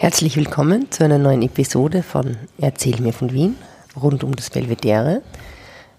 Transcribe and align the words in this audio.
Herzlich 0.00 0.34
willkommen 0.38 0.90
zu 0.90 1.04
einer 1.04 1.18
neuen 1.18 1.42
Episode 1.42 2.02
von 2.02 2.38
Erzähl 2.58 2.98
mir 3.02 3.12
von 3.12 3.34
Wien 3.34 3.56
rund 4.00 4.24
um 4.24 4.34
das 4.34 4.48
Belvedere. 4.48 5.20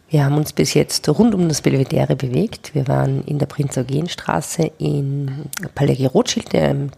Wir 0.09 0.25
haben 0.25 0.37
uns 0.37 0.53
bis 0.53 0.73
jetzt 0.73 1.07
rund 1.07 1.35
um 1.35 1.47
das 1.47 1.61
Belvedere 1.61 2.15
bewegt. 2.15 2.73
Wir 2.73 2.87
waren 2.87 3.23
in 3.25 3.37
der 3.37 3.45
Prinz-Eugen-Straße 3.45 4.71
in 4.79 5.51
Palerie 5.75 6.07
Rothschild, 6.07 6.51
im 6.55 6.89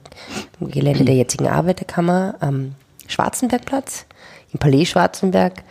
Gelände 0.62 1.04
der 1.04 1.16
jetzigen 1.16 1.50
Arbeiterkammer, 1.50 2.36
am 2.40 2.76
Schwarzenbergplatz, 3.08 4.06
im 4.54 4.60
Palais 4.60 4.86
Schwarzenberg, 4.86 5.62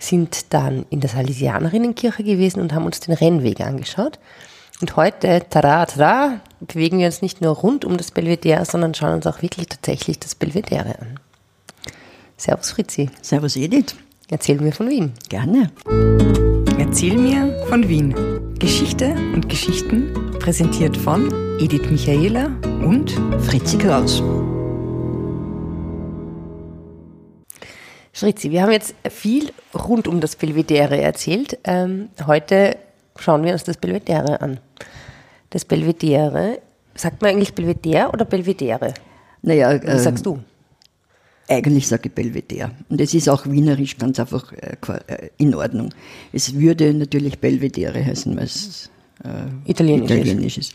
sind 0.00 0.52
dann 0.52 0.86
in 0.90 0.98
der 0.98 1.10
Salesianerinnenkirche 1.10 2.24
gewesen 2.24 2.60
und 2.60 2.74
haben 2.74 2.86
uns 2.86 2.98
den 2.98 3.14
Rennweg 3.14 3.60
angeschaut. 3.60 4.18
Und 4.80 4.96
heute, 4.96 5.42
tada, 5.50 5.84
tada, 5.84 6.40
bewegen 6.60 6.98
wir 6.98 7.06
uns 7.06 7.20
nicht 7.20 7.42
nur 7.42 7.54
rund 7.54 7.84
um 7.84 7.98
das 7.98 8.10
Belvedere, 8.10 8.64
sondern 8.64 8.94
schauen 8.94 9.16
uns 9.16 9.26
auch 9.26 9.42
wirklich 9.42 9.68
tatsächlich 9.68 10.18
das 10.18 10.34
Belvedere 10.34 10.98
an. 10.98 11.20
Servus 12.38 12.70
Fritzi. 12.70 13.10
Servus 13.20 13.56
Edith. 13.56 13.94
Erzähl 14.30 14.58
mir 14.58 14.72
von 14.72 14.88
Wien. 14.88 15.12
Gerne. 15.28 15.70
Erzähl 16.78 17.18
mir 17.18 17.62
von 17.68 17.86
Wien. 17.88 18.14
Geschichte 18.58 19.14
und 19.34 19.50
Geschichten 19.50 20.14
präsentiert 20.38 20.96
von 20.96 21.30
Edith 21.60 21.90
Michaela 21.90 22.46
und 22.82 23.10
Fritzi 23.40 23.76
Kraus. 23.76 24.22
Fritzi, 28.14 28.50
wir 28.50 28.62
haben 28.62 28.72
jetzt 28.72 28.94
viel 29.10 29.52
rund 29.74 30.08
um 30.08 30.20
das 30.20 30.36
Belvedere 30.36 30.98
erzählt. 30.98 31.58
Ähm, 31.64 32.08
heute 32.26 32.78
schauen 33.20 33.44
wir 33.44 33.52
uns 33.52 33.64
das 33.64 33.76
Belvedere 33.76 34.40
an. 34.40 34.58
Das 35.50 35.64
Belvedere, 35.64 36.58
sagt 36.94 37.22
man 37.22 37.32
eigentlich 37.32 37.54
Belvedere 37.54 38.08
oder 38.10 38.24
Belvedere? 38.24 38.94
Naja, 39.42 39.80
Wie 39.82 39.98
sagst 39.98 40.26
du? 40.26 40.38
Eigentlich 41.48 41.88
sage 41.88 42.08
ich 42.08 42.12
Belvedere. 42.12 42.70
Und 42.88 43.00
es 43.00 43.12
ist 43.12 43.28
auch 43.28 43.44
wienerisch 43.46 43.98
ganz 43.98 44.20
einfach 44.20 44.52
äh, 44.52 44.76
äh, 45.08 45.30
in 45.38 45.54
Ordnung. 45.54 45.92
Es 46.32 46.54
würde 46.54 46.94
natürlich 46.94 47.40
Belvedere 47.40 48.04
heißen, 48.04 48.36
weil 48.36 48.44
es 48.44 48.88
äh, 49.24 49.70
Italienisch 49.70 50.10
ist. 50.10 50.16
italienisch 50.16 50.58
ist. 50.58 50.74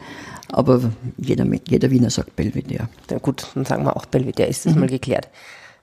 Aber 0.50 0.81
jeder, 1.17 1.48
jeder 1.70 1.89
Wiener 1.89 2.09
sagt 2.09 2.36
Belvedere. 2.36 2.89
Na 3.09 3.17
gut, 3.20 3.48
dann 3.55 3.64
sagen 3.64 3.86
wir 3.86 3.95
auch 3.95 4.05
Belvedere, 4.05 4.50
ist 4.50 4.66
das 4.66 4.75
mal 4.75 4.89
geklärt. 4.89 5.30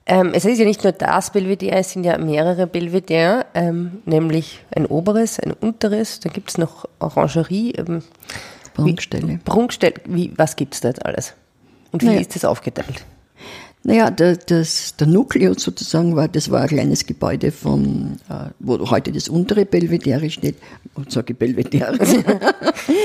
Ähm, 0.05 0.31
es 0.33 0.43
ist 0.43 0.59
ja 0.59 0.65
nicht 0.65 0.83
nur 0.83 0.91
das 0.91 1.31
Belvedere, 1.31 1.77
es 1.77 1.91
sind 1.91 2.03
ja 2.03 2.17
mehrere 2.17 2.67
Belvedere, 2.67 3.45
ähm, 3.53 4.01
nämlich 4.05 4.59
ein 4.75 4.85
oberes, 4.85 5.39
ein 5.39 5.53
unteres, 5.53 6.19
da 6.19 6.29
gibt 6.29 6.49
es 6.49 6.57
noch 6.57 6.85
Orangerie, 6.99 7.71
ähm, 7.71 8.03
Prunkstelle. 8.73 9.27
Wie, 9.27 9.37
Prunkstelle, 9.37 9.95
wie, 10.05 10.33
was 10.35 10.55
gibt 10.55 10.73
es 10.73 10.81
da 10.81 10.89
jetzt 10.89 11.05
alles? 11.05 11.33
Und 11.91 12.01
wie 12.01 12.07
Naja. 12.07 12.19
ist 12.19 12.35
das 12.35 12.43
aufgeteilt? 12.43 13.05
Naja, 13.85 14.09
der, 14.11 14.37
das, 14.37 14.95
der 14.95 15.07
Nukleus 15.07 15.61
sozusagen 15.61 16.15
war, 16.15 16.29
das 16.29 16.49
war 16.49 16.61
ein 16.61 16.67
kleines 16.69 17.05
Gebäude 17.05 17.51
vom, 17.51 18.13
äh, 18.29 18.45
wo 18.59 18.89
heute 18.89 19.11
das 19.11 19.27
untere 19.27 19.65
Belvedere 19.65 20.29
steht. 20.29 20.55
Und 20.95 21.11
sage 21.11 21.33
Belvedere. 21.33 21.99
Wir 21.99 22.23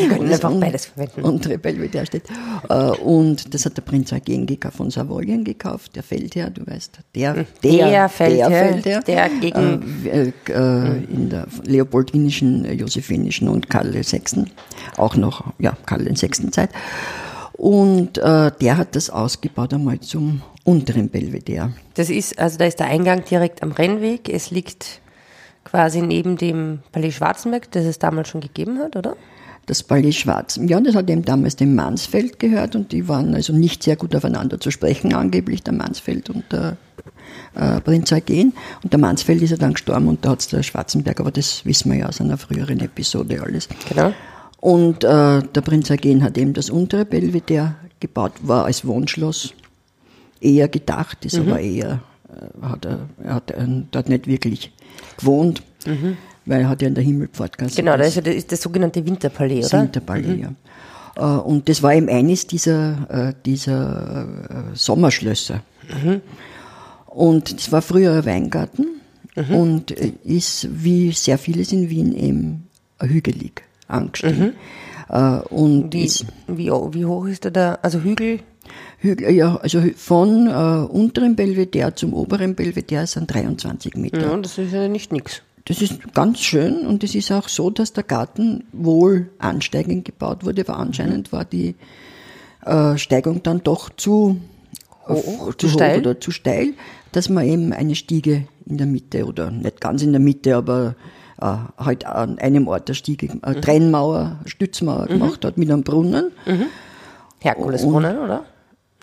können 0.08 0.28
einfach 0.32 0.52
un- 0.52 0.60
beides 0.60 0.86
verwenden. 0.86 1.22
untere 1.22 1.58
Belvedere 1.58 2.06
steht. 2.06 2.24
Äh, 2.68 2.74
und 2.90 3.52
das 3.54 3.64
hat 3.66 3.76
der 3.76 3.82
Prinz 3.82 4.12
Eugen 4.12 4.46
von 4.70 4.90
Savoyen 4.92 5.42
gekauft, 5.42 5.96
der 5.96 6.04
Feldherr, 6.04 6.50
du 6.50 6.64
weißt, 6.64 6.98
der, 7.14 7.32
der, 7.34 7.44
Der 7.88 8.08
Feldherr, 8.08 8.48
Feldherr, 8.48 9.00
der 9.00 9.28
gegen- 9.40 10.06
äh, 10.06 10.32
äh, 10.52 11.02
in 11.12 11.28
der 11.30 11.48
leopoldinischen, 11.64 12.64
äh, 12.64 12.74
josephinischen 12.74 13.48
und 13.48 13.68
Karl 13.68 13.92
VI. 13.94 14.44
Auch 14.96 15.16
noch, 15.16 15.44
ja, 15.58 15.76
Karl 15.86 16.06
VI. 16.06 16.50
Zeit. 16.52 16.70
Und 17.54 18.18
äh, 18.18 18.52
der 18.60 18.76
hat 18.76 18.94
das 18.94 19.10
ausgebaut 19.10 19.74
einmal 19.74 19.98
zum 19.98 20.42
unteren 20.68 21.08
Belvedere. 21.08 21.72
Das 21.94 22.10
ist, 22.10 22.38
also 22.38 22.58
da 22.58 22.66
ist 22.66 22.78
der 22.78 22.88
Eingang 22.88 23.24
direkt 23.24 23.62
am 23.62 23.72
Rennweg, 23.72 24.28
es 24.28 24.50
liegt 24.50 25.00
quasi 25.64 26.02
neben 26.02 26.36
dem 26.36 26.80
Palais 26.92 27.12
Schwarzenberg, 27.12 27.70
das 27.70 27.86
es 27.86 27.98
damals 27.98 28.28
schon 28.28 28.42
gegeben 28.42 28.78
hat, 28.78 28.94
oder? 28.94 29.16
Das 29.64 29.82
Palais 29.82 30.12
Schwarz. 30.12 30.60
Ja, 30.62 30.78
das 30.80 30.94
hat 30.94 31.08
eben 31.08 31.24
damals 31.24 31.56
dem 31.56 31.74
Mansfeld 31.74 32.38
gehört 32.38 32.76
und 32.76 32.92
die 32.92 33.08
waren 33.08 33.34
also 33.34 33.54
nicht 33.54 33.82
sehr 33.82 33.96
gut 33.96 34.14
aufeinander 34.14 34.60
zu 34.60 34.70
sprechen, 34.70 35.14
angeblich 35.14 35.62
der 35.62 35.72
Mansfeld 35.72 36.28
und 36.28 36.44
der 36.52 36.76
äh, 37.54 37.80
Prinz 37.80 38.12
Eugen. 38.12 38.52
Und 38.82 38.92
der 38.92 39.00
Mansfeld 39.00 39.40
ist 39.40 39.50
ja 39.50 39.56
dann 39.56 39.72
gestorben 39.72 40.08
und 40.08 40.24
da 40.24 40.30
hat 40.30 40.40
es 40.40 40.48
der 40.48 40.62
Schwarzenberg, 40.62 41.20
aber 41.20 41.30
das 41.30 41.64
wissen 41.64 41.90
wir 41.92 41.98
ja 41.98 42.08
aus 42.08 42.20
einer 42.20 42.36
früheren 42.36 42.80
Episode 42.80 43.42
alles. 43.42 43.68
Genau. 43.88 44.12
Und 44.60 45.04
äh, 45.04 45.42
der 45.42 45.60
Prinz 45.62 45.90
Eugen 45.90 46.22
hat 46.22 46.36
eben 46.36 46.52
das 46.52 46.68
untere 46.68 47.06
Belvedere 47.06 47.74
gebaut, 48.00 48.32
war 48.42 48.66
als 48.66 48.86
Wohnschloss 48.86 49.54
eher 50.40 50.68
gedacht, 50.68 51.24
ist 51.24 51.38
aber 51.38 51.60
eher, 51.60 52.00
äh, 52.28 52.66
hat 52.66 52.84
er, 52.84 52.98
er 53.22 53.34
hat 53.34 53.50
äh, 53.50 53.66
dort 53.90 54.08
nicht 54.08 54.26
wirklich 54.26 54.72
gewohnt, 55.18 55.62
weil 56.46 56.60
er 56.62 56.68
hat 56.68 56.82
ja 56.82 56.88
in 56.88 56.94
der 56.94 57.04
Himmelpfortgasse 57.04 57.76
Genau, 57.76 57.92
da 57.92 57.98
das- 57.98 58.08
ist 58.08 58.26
ja 58.26 58.32
das, 58.34 58.46
das 58.46 58.60
sogenannte 58.62 59.04
Winterpalais, 59.04 59.62
das 59.62 59.72
oder? 59.74 59.82
Winterpalais, 59.82 60.38
ja. 60.40 60.52
Äh, 61.16 61.40
Und 61.40 61.68
das 61.68 61.82
war 61.82 61.94
eben 61.94 62.08
eines 62.08 62.46
dieser, 62.46 63.34
dieser 63.44 64.26
Sommerschlösser. 64.74 65.62
Und 67.06 67.52
es 67.58 67.72
war 67.72 67.82
früher 67.82 68.12
ein 68.18 68.26
Weingarten 68.26 68.86
und 69.50 69.90
äh, 69.92 70.12
ist, 70.24 70.68
wie 70.70 71.12
sehr 71.12 71.38
vieles 71.38 71.72
in 71.72 71.88
Wien, 71.90 72.12
eben 72.14 72.68
hügelig 73.00 73.62
angestiegen. 73.86 74.54
Äh, 75.08 75.38
Und 75.48 75.92
Wie, 75.94 76.04
ist 76.04 76.26
wie, 76.48 76.66
wie 76.70 77.04
hoch 77.04 77.26
ist 77.26 77.44
da 77.44 77.50
der, 77.50 77.78
also 77.82 78.00
Hügel? 78.00 78.40
Hügel, 78.98 79.30
ja, 79.30 79.56
also 79.56 79.80
von 79.96 80.46
äh, 80.48 80.92
unterem 80.92 81.36
Belvedere 81.36 81.94
zum 81.94 82.12
oberen 82.14 82.54
Belvedere 82.54 83.06
sind 83.06 83.32
23 83.32 83.96
Meter. 83.96 84.20
Ja, 84.20 84.36
das 84.36 84.58
ist 84.58 84.72
ja 84.72 84.88
nicht 84.88 85.12
nix. 85.12 85.42
Das 85.66 85.82
ist 85.82 86.14
ganz 86.14 86.40
schön 86.40 86.86
und 86.86 87.04
es 87.04 87.14
ist 87.14 87.30
auch 87.30 87.48
so, 87.48 87.68
dass 87.70 87.92
der 87.92 88.02
Garten 88.04 88.64
wohl 88.72 89.28
ansteigend 89.38 90.04
gebaut 90.06 90.44
wurde, 90.44 90.62
aber 90.66 90.78
anscheinend 90.78 91.30
war 91.30 91.44
die 91.44 91.74
äh, 92.64 92.96
Steigung 92.96 93.42
dann 93.42 93.62
doch 93.62 93.90
zu 93.90 94.38
Hoch, 95.06 95.54
zu 95.54 95.68
zu 95.68 95.68
steil? 95.68 96.00
oder 96.00 96.20
zu 96.20 96.30
steil, 96.30 96.74
dass 97.12 97.28
man 97.28 97.44
eben 97.46 97.72
eine 97.72 97.94
Stiege 97.94 98.46
in 98.66 98.78
der 98.78 98.86
Mitte 98.86 99.26
oder 99.26 99.50
nicht 99.50 99.80
ganz 99.80 100.02
in 100.02 100.12
der 100.12 100.20
Mitte, 100.20 100.56
aber 100.56 100.94
äh, 101.40 101.54
halt 101.78 102.04
an 102.06 102.38
einem 102.38 102.66
Ort 102.66 102.88
eine 102.88 102.94
Stiege, 102.94 103.28
eine 103.42 103.56
Mhm. 103.56 103.62
Trennmauer, 103.62 104.38
Stützmauer 104.46 105.06
gemacht 105.06 105.44
hat 105.44 105.56
mit 105.58 105.70
einem 105.70 105.82
Brunnen. 105.82 106.32
Herkulesbrunnen, 107.40 108.18
oder? 108.18 108.44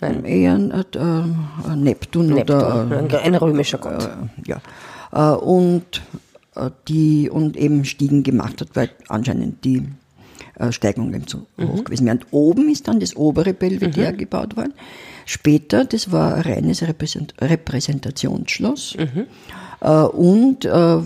Nein, 0.00 0.24
Eher 0.24 0.54
ein, 0.54 0.70
äh, 0.70 1.68
ein 1.68 1.80
Neptun, 1.82 2.26
Neptun, 2.26 2.56
oder 2.56 3.10
äh, 3.10 3.16
ein, 3.18 3.34
römischer 3.34 3.78
Gott. 3.78 4.04
äh, 4.04 4.50
ja. 4.50 4.60
Äh, 5.12 5.36
und 5.36 6.02
äh, 6.54 6.70
die 6.88 7.30
und 7.30 7.56
eben 7.56 7.84
Stiegen 7.84 8.22
gemacht 8.22 8.60
hat, 8.60 8.68
weil 8.74 8.90
anscheinend 9.08 9.64
die 9.64 9.88
äh, 10.58 10.70
Steigung 10.72 11.14
eben 11.14 11.26
zu 11.26 11.46
hoch 11.60 11.84
gewesen 11.84 12.06
wäre. 12.06 12.16
Und 12.16 12.26
oben 12.30 12.68
ist 12.68 12.88
dann 12.88 13.00
das 13.00 13.16
obere 13.16 13.54
Belvedere 13.54 14.12
gebaut 14.12 14.56
worden. 14.56 14.74
Später, 15.24 15.84
das 15.84 16.12
war 16.12 16.34
ein 16.34 16.42
reines 16.42 16.82
Repräsent 16.82 17.34
Repräsentationsschloss. 17.40 18.96
Äh, 18.96 19.06
und 19.80 20.64
äh, 20.64 20.98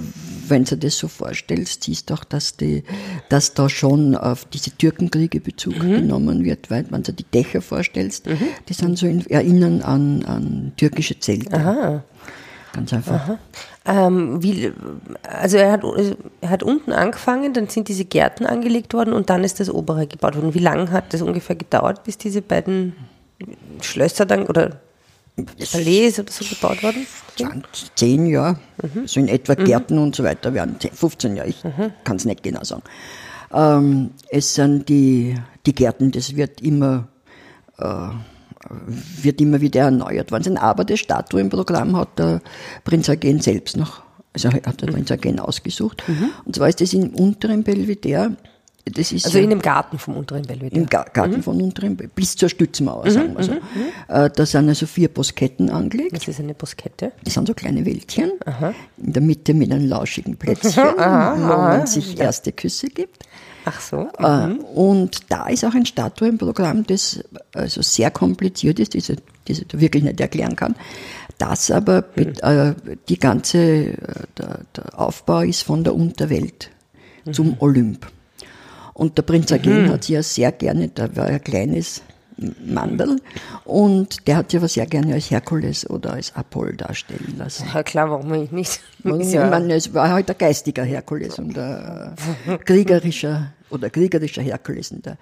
wenn 0.48 0.64
du 0.64 0.76
das 0.76 0.98
so 0.98 1.08
vorstellst, 1.08 1.84
siehst 1.84 2.10
du 2.10 2.14
auch, 2.14 2.24
dass, 2.24 2.56
die, 2.56 2.82
dass 3.28 3.54
da 3.54 3.68
schon 3.68 4.16
auf 4.16 4.44
diese 4.44 4.70
Türkenkriege 4.70 5.40
Bezug 5.40 5.78
genommen 5.80 6.44
wird, 6.44 6.70
weil 6.70 6.84
wenn 6.90 7.02
du 7.02 7.12
die 7.12 7.24
Dächer 7.24 7.62
vorstellst, 7.62 8.26
die 8.68 8.72
sind 8.72 8.98
so 8.98 9.06
in, 9.06 9.24
erinnern 9.30 9.82
an, 9.82 10.24
an 10.24 10.72
türkische 10.76 11.18
Zelte. 11.18 11.56
Aha. 11.56 12.04
Ganz 12.72 12.92
einfach. 12.92 13.38
Ähm, 13.84 14.42
wie, 14.42 14.72
also 15.22 15.56
er 15.56 15.72
hat, 15.72 15.82
er 16.40 16.50
hat 16.50 16.62
unten 16.62 16.92
angefangen, 16.92 17.52
dann 17.52 17.68
sind 17.68 17.88
diese 17.88 18.04
Gärten 18.04 18.46
angelegt 18.46 18.94
worden 18.94 19.12
und 19.12 19.30
dann 19.30 19.42
ist 19.42 19.58
das 19.58 19.70
obere 19.70 20.06
gebaut 20.06 20.36
worden. 20.36 20.54
Wie 20.54 20.60
lange 20.60 20.90
hat 20.90 21.12
das 21.12 21.22
ungefähr 21.22 21.56
gedauert, 21.56 22.04
bis 22.04 22.18
diese 22.18 22.42
beiden 22.42 22.94
Schlösser 23.80 24.26
dann 24.26 24.46
oder 24.46 24.80
Palais 25.46 26.18
oder 26.18 26.30
so 26.30 26.44
gebaut 26.44 26.82
worden? 26.82 27.06
Zehn? 27.94 28.26
Jahre, 28.26 28.58
so 29.06 29.20
in 29.20 29.28
etwa 29.28 29.54
Gärten 29.54 29.98
und 29.98 30.14
so 30.14 30.24
weiter, 30.24 30.52
werden 30.54 30.76
10, 30.78 30.92
15 30.92 31.36
Jahre, 31.36 31.48
ich 31.48 31.62
kann 32.04 32.16
es 32.16 32.24
nicht 32.24 32.42
genau 32.42 32.62
sagen. 32.64 32.82
Ähm, 33.52 34.10
es 34.28 34.54
sind 34.54 34.88
die, 34.88 35.34
die 35.66 35.74
Gärten, 35.74 36.10
das 36.10 36.36
wird 36.36 36.60
immer, 36.60 37.08
äh, 37.78 38.08
wird 39.22 39.40
immer 39.40 39.60
wieder 39.60 39.82
erneuert 39.82 40.30
worden. 40.32 40.58
Aber 40.58 40.84
das 40.84 41.00
Statuenprogramm 41.00 41.96
hat 41.96 42.18
der 42.18 42.40
Prinz 42.84 43.08
Eugen 43.08 43.40
selbst 43.40 43.76
noch, 43.76 44.02
also 44.32 44.50
hat 44.52 44.82
der 44.82 44.86
Prinz 44.86 45.10
Eugen 45.10 45.40
ausgesucht. 45.40 46.02
Und 46.44 46.54
zwar 46.54 46.68
ist 46.68 46.80
das 46.80 46.92
im 46.92 47.10
unteren 47.10 47.64
Belvedere, 47.64 48.36
das 48.84 49.12
ist 49.12 49.24
Also 49.26 49.38
ja- 49.38 49.44
in 49.44 49.50
dem 49.50 49.60
Garten 49.62 49.98
vom 49.98 50.16
unteren 50.16 50.42
Belvedere. 50.42 50.80
im 50.80 50.86
Ga- 50.88 51.04
Garten 51.12 51.42
von 51.42 51.60
unteren, 51.60 51.96
Be- 51.96 52.08
bis 52.08 52.36
zur 52.36 52.48
Stützmauer, 52.48 53.10
sagen 53.10 53.34
wir 53.36 53.44
so. 53.44 53.52
Äh, 54.08 54.30
Da 54.34 54.46
sind 54.46 54.68
also 54.68 54.86
vier 54.86 55.08
Bosketten 55.08 55.70
angelegt. 55.70 56.16
Das 56.16 56.26
ist 56.28 56.40
eine 56.40 56.54
Boskette. 56.54 57.12
Das 57.24 57.34
sind 57.34 57.46
so 57.46 57.54
kleine 57.54 57.84
Wäldchen, 57.84 58.32
in 58.98 59.12
der 59.12 59.22
Mitte 59.22 59.54
mit 59.54 59.70
einem 59.72 59.88
lauschigen 59.88 60.36
Plätzchen, 60.36 60.82
wo 60.96 61.00
man 61.56 61.86
sich 61.86 62.18
erste 62.18 62.52
Küsse 62.52 62.88
gibt. 62.88 63.24
Ach 63.66 63.80
so. 63.80 64.08
Äh, 64.18 64.48
Und 64.74 65.30
da 65.30 65.46
ist 65.48 65.64
auch 65.66 65.74
ein 65.74 65.84
Statuenprogramm, 65.84 66.86
das 66.86 67.22
also 67.52 67.82
sehr 67.82 68.10
kompliziert 68.10 68.80
ist, 68.80 68.94
das 68.94 69.10
ich, 69.10 69.18
das 69.44 69.58
ich 69.58 69.68
da 69.68 69.78
wirklich 69.78 70.02
nicht 70.02 70.18
erklären 70.20 70.56
kann. 70.56 70.74
Das 71.36 71.70
aber 71.70 72.00
bet- 72.02 72.42
äh, 72.42 72.74
die 73.10 73.18
ganze, 73.18 73.94
der, 74.38 74.60
der 74.74 74.98
Aufbau 74.98 75.40
ist 75.40 75.62
von 75.62 75.84
der 75.84 75.94
Unterwelt 75.94 76.70
zum 77.32 77.56
Olymp. 77.60 78.06
Und 79.00 79.16
der 79.16 79.22
Prinz 79.22 79.50
Eugen 79.50 79.88
hat 79.88 80.04
sich 80.04 80.14
ja 80.14 80.22
sehr 80.22 80.52
gerne, 80.52 80.88
da 80.88 81.16
war 81.16 81.24
ein 81.24 81.42
kleines 81.42 82.02
Mandel, 82.66 83.18
und 83.64 84.28
der 84.28 84.36
hat 84.36 84.50
sich 84.50 84.58
aber 84.60 84.68
sehr 84.68 84.84
gerne 84.84 85.14
als 85.14 85.30
Herkules 85.30 85.88
oder 85.88 86.12
als 86.12 86.36
Apoll 86.36 86.76
darstellen 86.76 87.34
lassen. 87.38 87.66
Ja, 87.72 87.82
klar, 87.82 88.10
warum 88.10 88.34
ich 88.34 88.52
nicht? 88.52 88.78
Ich 89.02 89.34
meine, 89.34 89.72
es 89.72 89.94
war 89.94 90.10
halt 90.10 90.28
ein 90.28 90.36
geistiger 90.36 90.84
Herkules 90.84 91.38
und 91.38 91.58
ein 91.58 92.14
kriegerischer 92.66 93.54
oder 93.70 93.88
kriegerischer 93.88 94.42
Herkules 94.42 94.90
und 94.92 95.08
ein 95.08 95.16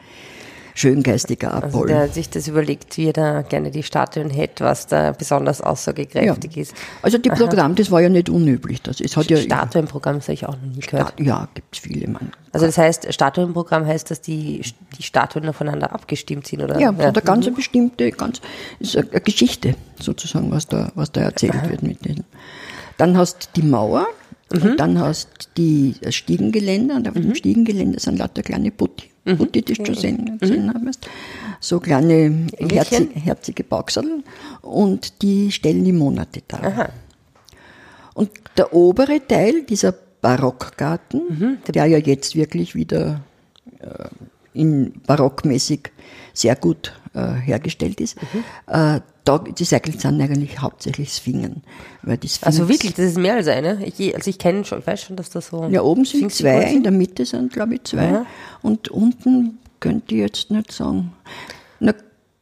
schöngeistiger 0.79 1.55
Also 1.55 1.79
Apoll. 1.79 1.89
der 1.89 2.09
sich 2.09 2.31
das 2.31 2.47
überlegt, 2.47 2.97
wie 2.97 3.07
er 3.07 3.13
da 3.13 3.43
gerne 3.43 3.71
die 3.71 3.83
Statuen 3.83 4.31
hätte, 4.31 4.65
was 4.65 4.87
da 4.87 5.13
besonders 5.13 5.61
aussagekräftig 5.61 6.57
ist. 6.57 6.75
Also 7.03 7.19
die 7.19 7.31
Programm, 7.31 7.75
das 7.75 7.91
war 7.91 8.01
ja 8.01 8.09
nicht 8.09 8.29
unüblich. 8.29 8.81
Das, 8.83 9.01
es 9.01 9.17
hat 9.17 9.29
ja, 9.31 9.37
Statuenprogramm 9.37 10.21
habe 10.21 10.33
ich 10.33 10.47
auch 10.47 10.55
noch 10.55 10.75
nie 10.75 10.81
gehört. 10.81 11.15
ja, 11.19 11.49
gibt's 11.55 11.79
viele, 11.79 12.09
Mann. 12.09 12.31
Also 12.53 12.67
das 12.67 12.79
heißt, 12.79 13.13
Statuenprogramm 13.13 13.87
heißt, 13.87 14.11
dass 14.11 14.21
die, 14.21 14.63
die 14.97 15.03
Statuen 15.03 15.49
aufeinander 15.49 15.93
abgestimmt 15.93 16.47
sind, 16.47 16.63
oder? 16.63 16.79
Ja, 16.79 16.93
so 16.93 17.03
eine 17.03 17.13
ganz 17.23 17.53
bestimmte, 17.53 18.11
ganz, 18.13 18.41
ist 18.79 18.97
eine 18.97 19.21
Geschichte 19.21 19.75
sozusagen, 20.01 20.51
was 20.51 20.67
da, 20.67 20.93
was 20.95 21.13
da 21.13 21.23
erzählt 21.23 21.69
wird 21.69 21.83
mit 21.83 22.05
denen. 22.05 22.25
Dann 22.97 23.17
hast 23.17 23.51
die 23.57 23.63
Mauer, 23.63 24.07
und 24.53 24.81
dann 24.81 24.99
hast 24.99 25.51
die 25.57 25.95
das 26.01 26.15
Stiegengeländer, 26.15 26.97
und 26.97 27.09
auf 27.09 27.15
dem 27.15 27.35
Stiegengeländer 27.35 28.01
sind 28.01 28.19
lauter 28.19 28.43
kleine 28.43 28.71
Putti. 28.71 29.11
Putti, 29.37 29.63
die 29.63 29.75
du 29.75 29.85
schon 29.85 29.95
sehen, 29.95 30.39
gesehen 30.39 30.73
hast. 30.87 31.07
So 31.61 31.81
kleine 31.81 32.47
herzige, 32.59 33.15
herzige 33.15 33.65
Bauchsattel 33.65 34.23
und 34.63 35.23
die 35.23 35.53
stellen 35.53 35.85
die 35.85 35.93
Monate 35.93 36.43
dar. 36.49 36.93
Und 38.15 38.31
der 38.57 38.73
obere 38.73 39.21
Teil, 39.27 39.65
dieser 39.65 39.93
Barockgarten, 40.21 41.59
der 41.67 41.87
ja 41.87 41.99
jetzt 41.99 42.35
wirklich 42.35 42.75
wieder 42.75 43.21
äh, 43.81 44.09
in 44.55 44.93
barockmäßig 45.07 45.91
sehr 46.33 46.57
gut 46.57 46.98
äh, 47.15 47.33
hergestellt 47.35 48.01
ist, 48.01 48.17
äh, 48.67 49.01
da, 49.25 49.39
die 49.39 49.65
Säckel 49.65 49.99
sind 49.99 50.21
eigentlich 50.21 50.61
hauptsächlich 50.61 51.13
Sphingen. 51.13 51.63
Weil 52.03 52.17
die 52.17 52.29
Sphinx, 52.29 52.47
Also 52.47 52.69
wirklich, 52.69 52.95
das 52.95 53.07
ist 53.07 53.19
mehr 53.19 53.35
als 53.35 53.49
eine. 53.49 53.85
Ich, 53.85 54.15
also 54.15 54.31
ich 54.31 54.39
kenne 54.39 54.65
schon, 54.65 54.79
ich 54.81 54.87
weiß 54.87 55.03
schon, 55.03 55.17
dass 55.17 55.31
das 55.31 55.49
so. 55.49 55.67
Ja, 55.69 55.83
oben 55.83 56.05
sind 56.05 56.33
zwei, 56.33 56.63
in 56.73 56.83
der 56.83 56.93
Mitte 56.93 57.27
sind, 57.27 57.53
glaube 57.53 57.75
ich, 57.75 57.85
zwei. 57.85 58.09
Aha. 58.09 58.27
Und 58.63 58.89
unten 58.89 59.59
könnte 59.81 60.15
ich 60.15 60.21
jetzt 60.21 60.51
nicht 60.51 60.73
sagen. 60.73 61.13
Na, 61.81 61.93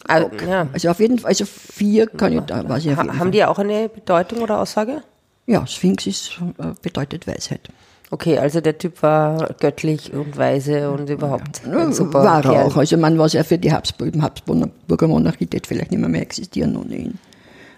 okay. 0.08 0.48
ja. 0.48 0.68
Also 0.72 0.90
auf 0.90 1.00
jeden 1.00 1.18
Fall, 1.18 1.30
also 1.30 1.44
vier 1.44 2.06
kann 2.06 2.32
ich 2.32 2.40
da, 2.42 2.68
weiß 2.68 2.84
ich 2.84 2.96
Ha, 2.96 3.04
Fall. 3.04 3.18
haben 3.18 3.32
die 3.32 3.44
auch 3.44 3.58
eine 3.58 3.88
Bedeutung 3.88 4.40
oder 4.40 4.60
Aussage? 4.60 5.02
Ja, 5.46 5.66
Sphinx 5.66 6.06
ist, 6.06 6.38
äh, 6.58 6.72
bedeutet 6.82 7.26
Weisheit. 7.26 7.68
Okay, 8.10 8.38
also 8.38 8.60
der 8.60 8.78
Typ 8.78 9.02
war 9.02 9.54
göttlich 9.58 10.12
und 10.12 10.36
weise 10.36 10.90
und 10.90 11.10
überhaupt 11.10 11.62
ein 11.66 11.92
super 11.92 12.22
War 12.22 12.44
er 12.44 12.66
auch. 12.66 12.76
Also 12.76 12.96
man 12.96 13.18
was 13.18 13.32
ja 13.32 13.42
für 13.42 13.58
die 13.58 13.72
Habsburg, 13.72 14.12
Habsburger 14.20 15.08
Monarchie 15.08 15.46
das 15.46 15.62
vielleicht 15.66 15.90
nicht 15.90 15.98
mehr, 16.00 16.08
mehr 16.08 16.22
existieren 16.22 16.76
ohne 16.76 16.96
ihn. 16.96 17.18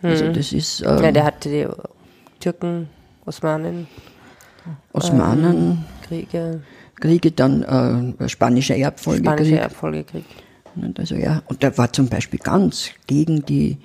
Also 0.02 0.28
das 0.30 0.52
ist 0.52 0.82
äh, 0.82 0.92
Mhm. 0.92 1.02
Ja, 1.02 1.12
der 1.12 1.24
hatte 1.24 1.48
die 1.48 1.66
Türken, 2.40 2.88
Osmanen, 3.24 3.88
Osmanen, 4.92 5.84
Kriege, 6.06 6.60
Kriege, 6.96 7.30
dann 7.32 8.14
äh, 8.18 8.28
spanischer 8.28 8.76
Erbfolgekrieg. 8.76 9.34
spanische 9.38 9.58
Erbfolgekrieg. 9.58 10.24
Also 10.96 11.14
ja, 11.16 11.42
und 11.48 11.62
der 11.62 11.76
war 11.78 11.92
zum 11.92 12.08
Beispiel 12.08 12.38
ganz 12.38 12.90
gegen 13.06 13.44
die 13.46 13.78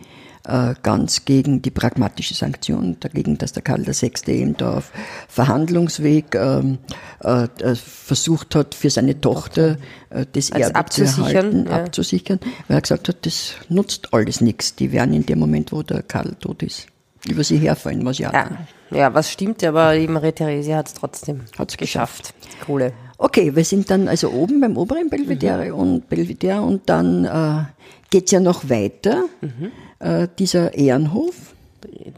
ganz 0.84 1.24
gegen 1.26 1.62
die 1.62 1.72
pragmatische 1.72 2.34
Sanktion, 2.34 2.98
dagegen, 3.00 3.38
dass 3.38 3.54
der 3.54 3.64
Karl 3.64 3.86
VI. 3.88 4.12
eben 4.28 4.58
da 4.58 4.78
auf 4.78 4.92
Verhandlungsweg 5.30 6.36
ähm, 6.36 6.80
äh, 7.24 7.44
äh, 7.62 7.76
versucht 7.76 8.56
hat, 8.56 8.76
für 8.76 8.90
seine 8.90 9.20
Tochter 9.22 9.78
äh, 10.10 10.26
das 10.32 10.52
Also 10.52 10.64
Erbe 10.66 10.74
zu 10.74 10.80
abzusichern, 10.80 11.28
erhalten, 11.36 11.66
ja. 11.70 11.72
abzusichern, 11.84 12.40
weil 12.68 12.78
er 12.78 12.82
gesagt 12.82 13.08
hat, 13.10 13.26
das 13.26 13.54
nutzt 13.70 14.14
alles 14.14 14.42
nichts. 14.42 14.76
Die 14.76 14.92
werden 14.92 15.14
in 15.14 15.26
dem 15.26 15.40
Moment, 15.40 15.72
wo 15.72 15.84
der 15.84 16.04
Karl 16.04 16.36
tot 16.40 16.64
ist, 16.64 16.88
über 17.28 17.44
sie 17.44 17.58
herfallen, 17.58 18.06
was 18.06 18.18
ja, 18.18 18.32
Ja, 18.34 18.50
ja, 18.98 19.14
was 19.14 19.32
stimmt, 19.32 19.64
aber 19.64 19.96
die 19.98 20.08
Maria 20.08 20.32
Theresia 20.32 20.78
hat 20.78 20.88
es 20.88 20.94
trotzdem 20.94 21.42
Hat's 21.58 21.78
geschafft. 21.78 22.34
Kohle. 22.66 22.94
Okay, 23.18 23.56
wir 23.56 23.64
sind 23.64 23.90
dann 23.90 24.08
also 24.08 24.32
oben 24.32 24.60
beim 24.60 24.76
oberen 24.76 25.10
Belvedere 25.10 25.68
Mhm. 25.72 25.74
und 25.80 26.10
Belvedere 26.10 26.62
und 26.62 26.90
dann 26.90 27.26
äh, 27.26 27.64
geht's 28.10 28.32
ja 28.32 28.40
noch 28.40 28.70
weiter. 28.70 29.24
Mhm. 29.42 29.72
Äh, 30.04 30.28
dieser 30.38 30.74
Ehrenhof, 30.74 31.36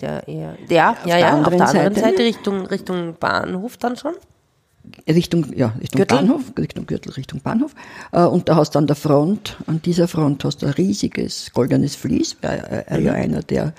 Der, 0.01 0.27
eher, 0.27 0.57
ja, 0.69 0.75
ja, 0.75 0.97
der 1.05 1.19
ja, 1.19 1.27
auf 1.29 1.33
anderen 1.35 1.57
der 1.57 1.67
anderen 1.67 1.95
Seite, 1.95 2.01
Seite? 2.01 2.23
Richtung, 2.23 2.65
Richtung 2.65 3.15
Bahnhof 3.19 3.77
dann 3.77 3.95
schon. 3.95 4.13
Richtung, 5.07 5.47
ja, 5.55 5.73
Richtung 5.81 5.99
Gürtel? 5.99 6.17
Bahnhof, 6.19 6.41
Richtung 6.59 6.85
Gürtel, 6.85 7.11
Richtung 7.13 7.41
Bahnhof. 7.41 7.73
Äh, 8.11 8.23
und 8.23 8.47
da 8.49 8.55
hast 8.55 8.75
du 8.75 8.79
an 8.79 8.87
der 8.87 8.95
Front, 8.95 9.57
an 9.65 9.81
dieser 9.83 10.07
Front 10.07 10.43
hast 10.45 10.61
du 10.61 10.67
ein 10.67 10.73
riesiges 10.73 11.51
goldenes 11.53 11.95
Vlies, 11.95 12.37
weil 12.41 12.59
er, 12.59 12.87
er 12.87 12.99
ja 12.99 13.11
Mhm. 13.13 13.17
einer 13.19 13.41
der 13.41 13.73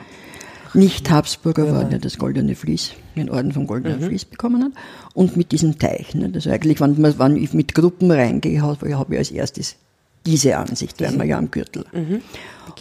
nicht 0.75 1.09
Habsburger 1.11 1.73
war, 1.73 1.85
der 1.85 2.01
das 2.01 2.19
goldene 2.19 2.55
Vlies, 2.55 2.91
den 3.17 3.31
Orden 3.31 3.53
vom 3.53 3.67
goldenen 3.67 4.01
Mhm. 4.01 4.05
Vlies 4.07 4.25
bekommen 4.25 4.63
hat. 4.65 4.73
Und 5.15 5.37
mit 5.37 5.53
diesem 5.53 5.79
Teich. 5.79 6.15
Ne? 6.15 6.31
Also 6.35 6.51
eigentlich, 6.51 6.81
wenn, 6.81 7.01
man, 7.01 7.19
wenn 7.19 7.37
ich 7.37 7.55
mit 7.55 7.75
Gruppen 7.75 8.11
reingehe, 8.11 8.61
habe 8.63 8.89
ich 9.15 9.19
als 9.19 9.31
erstes 9.31 9.77
diese 10.27 10.57
Ansicht, 10.57 11.01
weil 11.01 11.13
man 11.13 11.27
ja 11.29 11.39
am 11.39 11.51
Gürtel. 11.51 11.85
Mhm. 11.93 12.23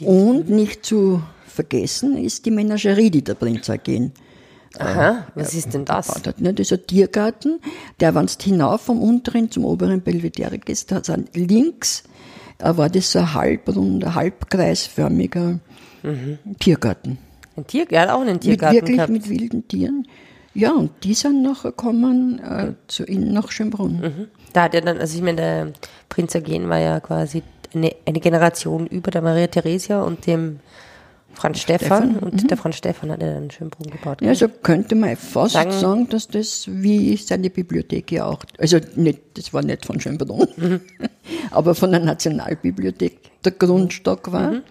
Und 0.06 0.50
nicht 0.50 0.86
zu 0.86 1.22
vergessen 1.48 2.18
ist 2.18 2.46
die 2.46 2.52
Menagerie, 2.52 3.10
die 3.12 3.24
der 3.24 3.36
Prinz 3.36 3.70
Eugen 3.70 4.12
Aha, 4.78 5.26
was 5.36 5.54
ist 5.54 5.74
denn 5.74 5.86
das? 5.86 6.10
hat. 6.10 6.42
Ne? 6.42 6.54
Das 6.54 6.70
ist 6.70 6.82
ein 6.82 6.86
Tiergarten, 6.86 7.62
der, 8.02 8.14
wenn 8.14 8.26
du 8.26 8.34
hinauf 8.42 8.82
vom 8.82 9.02
unteren 9.02 9.50
zum 9.50 9.64
oberen 9.64 10.02
Belvedere 10.02 10.58
gehst, 10.58 10.92
da 10.92 11.02
sind 11.02 11.34
links 11.34 12.04
äh, 12.60 12.76
war 12.76 12.90
das 12.90 13.12
so 13.12 13.20
ein 13.20 13.34
halbrunder, 13.34 14.16
halbkreisförmiger 14.16 15.60
Tiergarten. 16.60 17.18
Ein 17.56 17.68
Tier, 17.68 17.86
er 17.90 18.02
hat 18.02 18.10
auch 18.10 18.22
einen 18.22 18.34
Mit 18.34 18.42
Tiergarten 18.42 18.76
wirklich 18.76 18.98
gehabt. 18.98 19.12
mit 19.12 19.30
wilden 19.30 19.68
Tieren. 19.68 20.08
Ja, 20.56 20.72
und 20.72 20.92
die 21.04 21.14
sind 21.14 21.42
nachher 21.44 21.72
gekommen 21.72 22.40
äh, 22.40 22.74
zu 22.88 23.06
ihnen 23.06 23.34
nach 23.34 23.52
Schönbrunn. 23.52 24.00
Mhm. 24.00 24.28
Da 24.54 24.64
hat 24.64 24.74
er 24.74 24.82
dann, 24.82 24.98
also 24.98 25.16
ich 25.18 25.22
meine, 25.24 25.36
der 25.36 25.68
Prinz 26.10 26.34
Eugen 26.34 26.70
war 26.70 26.80
ja 26.80 27.00
quasi 27.02 27.44
eine, 27.74 27.92
eine 28.06 28.20
Generation 28.22 28.88
über 28.88 29.12
der 29.12 29.22
Maria 29.22 29.48
Theresia 29.48 30.02
und 30.02 30.26
dem 30.26 30.60
Franz 31.34 31.60
Stefan. 31.60 32.16
Und 32.20 32.50
der 32.50 32.56
Franz 32.56 32.78
Stefan 32.78 33.12
hat 33.12 33.22
ja 33.22 33.34
dann 33.34 33.52
Schönbrunn 33.52 33.90
gebaut. 33.92 34.22
Ja, 34.22 34.30
also 34.30 34.48
könnte 34.48 34.96
man 34.96 35.18
fast 35.18 35.56
Sagen- 35.56 35.72
sagen, 35.74 36.08
dass 36.10 36.30
das 36.30 36.64
wie 36.70 37.18
seine 37.18 37.50
Bibliothek 37.50 38.10
ja 38.14 38.26
auch, 38.26 38.40
also 38.58 38.80
nicht, 38.96 39.20
das 39.34 39.54
war 39.54 39.62
nicht 39.62 39.86
von 39.86 40.00
Schönbrunn, 40.00 40.48
Mhm. 40.56 40.80
aber 41.52 41.76
von 41.76 41.92
der 41.92 42.00
Nationalbibliothek 42.00 43.20
der 43.44 43.52
Grundstock 43.52 44.32
war. 44.32 44.62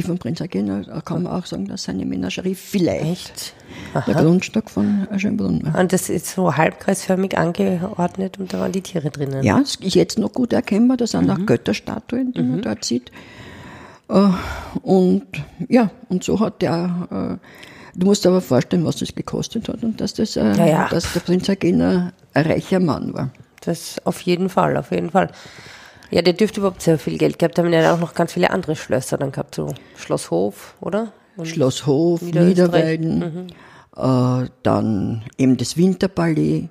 Mhm. 0.00 0.02
Die 0.02 0.06
von 0.08 0.18
Prinz 0.18 0.40
Eugen, 0.40 0.84
da 0.86 1.00
kann 1.00 1.22
man 1.22 1.32
auch 1.32 1.46
sagen, 1.46 1.66
dass 1.66 1.84
seine 1.84 2.04
Menagerie 2.06 2.54
vielleicht 2.54 3.54
der 4.06 4.14
Grundstock 4.14 4.70
von 4.70 5.06
Schönbrunn 5.16 5.62
war. 5.64 5.78
Und 5.80 5.92
das 5.92 6.08
ist 6.08 6.26
so 6.26 6.56
halbkreisförmig 6.56 7.36
angeordnet 7.38 8.38
und 8.38 8.52
da 8.52 8.60
waren 8.60 8.72
die 8.72 8.80
Tiere 8.82 9.10
drinnen. 9.10 9.42
Ja, 9.42 9.58
es 9.60 9.76
ist 9.76 9.94
jetzt 9.94 10.18
noch 10.18 10.32
gut 10.32 10.52
erkennbar, 10.52 10.96
da 10.96 11.06
sind 11.06 11.24
Mhm. 11.24 11.30
auch 11.30 11.46
Götterstatuen, 11.46 12.32
die 12.32 12.42
man 12.42 12.62
dort 12.62 12.84
sieht. 12.84 13.10
Äh, 14.08 14.28
Und 14.82 15.26
ja, 15.68 15.90
und 16.08 16.24
so 16.24 16.40
hat 16.40 16.62
der, 16.62 17.38
äh, 17.40 17.98
du 17.98 18.06
musst 18.06 18.24
dir 18.24 18.30
aber 18.30 18.40
vorstellen, 18.40 18.84
was 18.84 18.96
das 18.96 19.14
gekostet 19.14 19.68
hat 19.68 19.82
und 19.82 20.00
dass 20.00 20.14
das, 20.14 20.36
äh, 20.36 20.56
Ja, 20.56 20.66
ja. 20.66 20.88
dass 20.88 21.12
der 21.12 21.20
Prinz 21.20 21.48
ein 21.48 21.56
ein 21.62 22.46
reicher 22.46 22.80
Mann 22.80 23.12
war. 23.14 23.30
Das 23.62 23.96
auf 24.04 24.20
jeden 24.22 24.48
Fall, 24.48 24.76
auf 24.76 24.90
jeden 24.90 25.10
Fall. 25.10 25.30
Ja, 26.10 26.22
der 26.22 26.32
dürfte 26.32 26.60
überhaupt 26.60 26.82
sehr 26.82 26.98
viel 26.98 27.18
Geld 27.18 27.38
gehabt 27.38 27.58
haben. 27.58 27.72
Er 27.72 27.86
hat 27.88 27.96
auch 27.96 28.00
noch 28.00 28.14
ganz 28.14 28.32
viele 28.32 28.50
andere 28.50 28.74
Schlösser 28.76 29.16
dann 29.18 29.32
gehabt, 29.32 29.54
so 29.54 29.74
Schloss 29.96 30.30
Hof, 30.30 30.74
oder? 30.80 31.12
Und 31.36 31.46
Schloss 31.46 31.86
Hof, 31.86 32.20
Niederösterreich. 32.22 32.98
Mhm. 33.00 33.14
Niederweiden, 33.16 34.44
äh, 34.44 34.50
dann 34.62 35.22
eben 35.38 35.56
das 35.56 35.76
Winterpalais. 35.76 36.64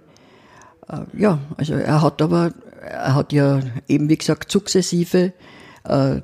Äh, 0.88 0.98
ja, 1.18 1.40
also 1.58 1.74
er 1.76 2.02
hat 2.02 2.22
aber, 2.22 2.52
er 2.82 3.16
hat 3.16 3.32
ja 3.34 3.62
eben 3.88 4.10
wie 4.10 4.18
gesagt 4.18 4.52
sukzessive 4.52 5.32
äh, 5.86 6.22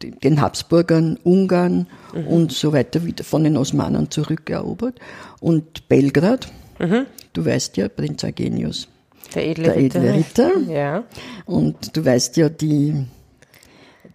den 0.00 0.40
Habsburgern, 0.40 1.18
Ungarn 1.22 1.86
Mhm. 2.14 2.26
und 2.26 2.52
so 2.52 2.72
weiter 2.72 3.04
wieder 3.04 3.22
von 3.24 3.44
den 3.44 3.56
Osmanen 3.56 4.10
zurückerobert. 4.10 4.98
Und 5.40 5.88
Belgrad, 5.88 6.48
Mhm. 6.78 7.06
du 7.32 7.44
weißt 7.44 7.76
ja, 7.76 7.88
Prinz 7.88 8.24
Eugenius, 8.24 8.88
der 9.34 9.48
edle 9.48 9.64
der 9.64 9.76
Ritter. 9.76 9.98
edle 9.98 10.14
Ritter. 10.14 10.50
Ja. 10.72 11.04
Und 11.46 11.96
du 11.96 12.04
weißt 12.04 12.36
ja 12.36 12.48
die, 12.48 13.06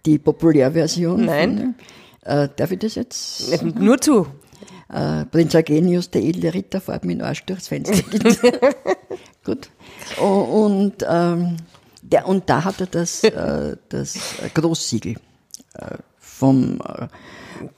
die 0.04 0.18
Populärversion. 0.18 1.24
Nein. 1.24 1.74
Von, 2.24 2.32
äh, 2.32 2.48
darf 2.56 2.72
ich 2.72 2.78
das 2.78 2.94
jetzt? 2.94 3.62
Nur 3.62 4.00
zu. 4.00 4.26
Äh, 4.88 5.24
Prinz 5.26 5.54
Eugenius, 5.54 6.10
der 6.10 6.22
edle 6.22 6.54
Ritter, 6.54 6.80
fährt 6.80 7.04
mit 7.04 7.18
dem 7.18 7.24
Arsch 7.24 7.44
durchs 7.44 7.68
Fenster. 7.68 7.96
Gut. 9.44 9.70
Und 10.20 10.94
ähm, 11.08 11.56
Der, 12.02 12.28
und 12.28 12.48
da 12.48 12.62
hat 12.64 12.80
er 12.80 12.86
das, 12.86 13.24
äh, 13.24 13.76
das 13.88 14.16
Großsiegel 14.54 15.16
äh, 15.74 15.96
vom, 16.38 16.78
äh, 16.80 17.06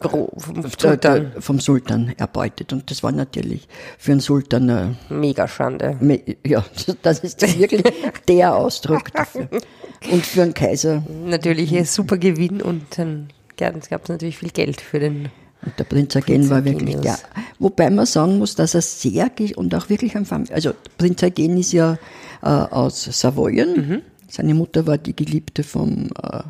Gro 0.01 0.33
vom 0.37 0.63
der, 0.63 0.71
Sultan. 0.71 0.99
der, 1.33 1.43
vom 1.43 1.61
Sultan 1.61 2.13
erbeutet. 2.17 2.73
Und 2.73 2.91
das 2.91 3.03
war 3.03 3.13
natürlich 3.13 3.69
für 3.99 4.13
einen 4.13 4.21
Sultan, 4.21 4.69
äh, 4.69 5.13
Mega 5.13 5.47
Schande. 5.47 5.97
me- 6.01 6.21
ja, 6.47 6.65
das 7.03 7.21
ist 7.21 7.41
wirklich 7.59 7.83
der 8.27 8.55
Ausdruck 8.57 9.13
dafür. 9.13 9.49
Und 10.13 10.25
für 10.25 10.43
einen 10.43 10.55
Kaiser 10.55 11.03
Natürlich 11.27 11.77
ein 11.77 11.85
super 11.85 12.19
Gewinn 12.19 12.63
und 12.63 12.85
dann 12.97 13.29
gab 13.57 13.75
es 13.75 13.91
natürlich 14.09 14.39
viel 14.39 14.51
Geld 14.51 14.81
für 14.81 15.01
den. 15.01 15.29
Und 15.65 15.77
der 15.77 15.83
Prinz 15.83 16.15
Eugen 16.15 16.49
war 16.51 16.65
wirklich 16.65 16.95
der. 17.01 17.19
Wobei 17.59 17.91
man 17.91 18.07
sagen 18.07 18.39
muss, 18.39 18.55
dass 18.55 18.77
er 18.77 18.83
sehr 18.83 19.29
und 19.57 19.75
auch 19.75 19.89
wirklich 19.89 20.17
ein 20.17 20.25
Fam 20.25 20.45
also 20.53 20.71
Prinz 20.99 21.21
Eugen 21.25 21.57
ist 21.57 21.73
ja 21.73 21.99
äh, 22.43 22.47
aus 22.47 23.03
Savoyen. 23.11 23.89
Mhm. 23.89 24.03
Seine 24.29 24.55
Mutter 24.55 24.87
war 24.87 24.99
die 24.99 25.17
Geliebte 25.17 25.65
vom 25.65 26.11
äh, 26.23 26.43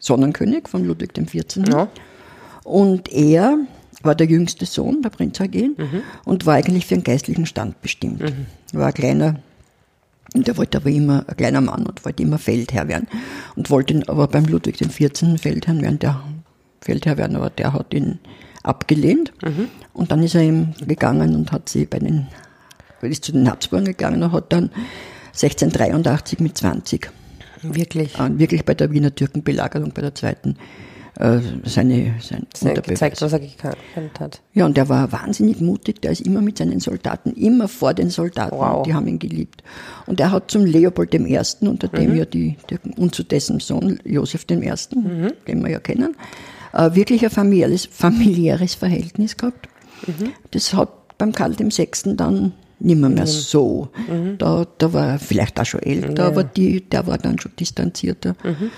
Sonnenkönig, 0.00 0.68
von 0.68 0.84
Ludwig 0.84 1.14
XIV. 1.14 1.68
Ja. 1.68 1.88
Und 2.64 3.10
er 3.12 3.58
war 4.02 4.14
der 4.14 4.26
jüngste 4.26 4.66
Sohn, 4.66 5.02
der 5.02 5.10
Prinz 5.10 5.40
Eugen, 5.40 5.74
Mhm. 5.76 6.02
und 6.24 6.46
war 6.46 6.54
eigentlich 6.54 6.86
für 6.86 6.94
einen 6.94 7.04
geistlichen 7.04 7.46
Stand 7.46 7.80
bestimmt. 7.82 8.20
Er 8.72 8.78
war 8.78 8.88
ein 8.88 8.94
kleiner, 8.94 9.36
und 10.34 10.46
er 10.46 10.56
wollte 10.56 10.78
aber 10.78 10.90
immer, 10.90 11.24
ein 11.26 11.36
kleiner 11.36 11.60
Mann 11.60 11.86
und 11.86 12.04
wollte 12.04 12.22
immer 12.22 12.38
Feldherr 12.38 12.86
werden. 12.88 13.08
Und 13.56 13.70
wollte 13.70 14.02
aber 14.06 14.28
beim 14.28 14.44
Ludwig 14.44 14.76
XIV. 14.76 15.38
Feldherr 15.40 15.80
werden, 15.80 15.98
der 15.98 16.22
Feldherr 16.80 17.16
werden, 17.16 17.36
aber 17.36 17.50
der 17.50 17.72
hat 17.72 17.92
ihn 17.94 18.18
abgelehnt. 18.62 19.32
Mhm. 19.42 19.68
Und 19.94 20.12
dann 20.12 20.22
ist 20.22 20.34
er 20.34 20.42
eben 20.42 20.74
gegangen 20.86 21.34
und 21.34 21.50
hat 21.50 21.68
sie 21.68 21.86
bei 21.86 21.98
den, 21.98 22.28
ist 23.00 23.24
zu 23.24 23.32
den 23.32 23.50
Habsburgern 23.50 23.86
gegangen 23.86 24.22
und 24.22 24.32
hat 24.32 24.52
dann 24.52 24.70
1683 25.32 26.40
mit 26.40 26.56
20 26.58 27.10
Wirklich. 27.62 28.18
äh, 28.18 28.38
wirklich 28.38 28.64
bei 28.64 28.74
der 28.74 28.90
Wiener 28.92 29.14
Türkenbelagerung, 29.14 29.92
bei 29.92 30.02
der 30.02 30.14
zweiten, 30.14 30.56
äh, 31.18 31.40
seine, 31.64 32.14
sein 32.20 32.46
Sehr 32.54 32.74
gezeigt, 32.74 33.20
was 33.22 33.32
er 33.32 33.40
gekannt 33.40 33.76
hat. 34.20 34.40
Ja, 34.54 34.66
und 34.66 34.76
der 34.76 34.88
war 34.88 35.10
wahnsinnig 35.10 35.60
mutig, 35.60 36.00
der 36.00 36.12
ist 36.12 36.20
immer 36.20 36.40
mit 36.40 36.58
seinen 36.58 36.78
Soldaten, 36.80 37.32
immer 37.32 37.66
vor 37.68 37.92
den 37.94 38.10
Soldaten, 38.10 38.56
Wow. 38.56 38.78
und 38.78 38.86
die 38.86 38.94
haben 38.94 39.08
ihn 39.08 39.18
geliebt. 39.18 39.62
Und 40.06 40.20
er 40.20 40.30
hat 40.30 40.50
zum 40.50 40.64
Leopold 40.64 41.12
I., 41.14 41.38
unter 41.62 41.88
dem 41.88 42.12
Mhm. 42.12 42.16
ja 42.18 42.24
die 42.24 42.56
Türken, 42.68 42.92
und 42.92 43.14
zu 43.14 43.22
dessen 43.24 43.58
Sohn 43.60 43.98
Josef 44.04 44.44
I., 44.50 44.56
Mhm. 44.56 45.32
den 45.48 45.62
wir 45.64 45.70
ja 45.72 45.80
kennen, 45.80 46.14
äh, 46.72 46.94
wirklich 46.94 47.24
ein 47.24 47.30
familiäres, 47.30 47.86
familiäres 47.90 48.74
Verhältnis 48.74 49.36
gehabt. 49.36 49.68
Mhm. 50.06 50.30
Das 50.52 50.72
hat 50.74 51.16
beim 51.18 51.32
Karl 51.32 51.58
VI. 51.58 51.88
dann 52.16 52.52
nimmer 52.80 53.08
mehr 53.08 53.26
so. 53.26 53.88
Mhm. 54.08 54.38
Da, 54.38 54.66
da 54.78 54.92
war 54.92 55.06
er 55.08 55.18
vielleicht 55.18 55.58
auch 55.60 55.66
schon 55.66 55.82
älter, 55.82 56.26
aber 56.26 56.44
die, 56.44 56.80
der 56.88 57.06
war 57.06 57.18
dann 57.18 57.38
schon 57.38 57.52
distanzierter. 57.58 58.34
Mhm. 58.44 58.70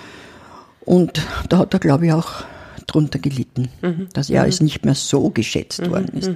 Und 0.84 1.26
da 1.48 1.58
hat 1.58 1.74
er, 1.74 1.80
glaube 1.80 2.06
ich, 2.06 2.12
auch 2.12 2.44
drunter 2.86 3.18
gelitten, 3.18 3.68
Mhm. 3.82 4.08
dass 4.12 4.30
er 4.30 4.46
es 4.46 4.60
nicht 4.60 4.84
mehr 4.84 4.94
so 4.94 5.30
geschätzt 5.30 5.88
worden 5.90 6.18
ist. 6.18 6.30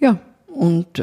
Ja, 0.00 0.18
und 0.48 0.98
äh, 0.98 1.02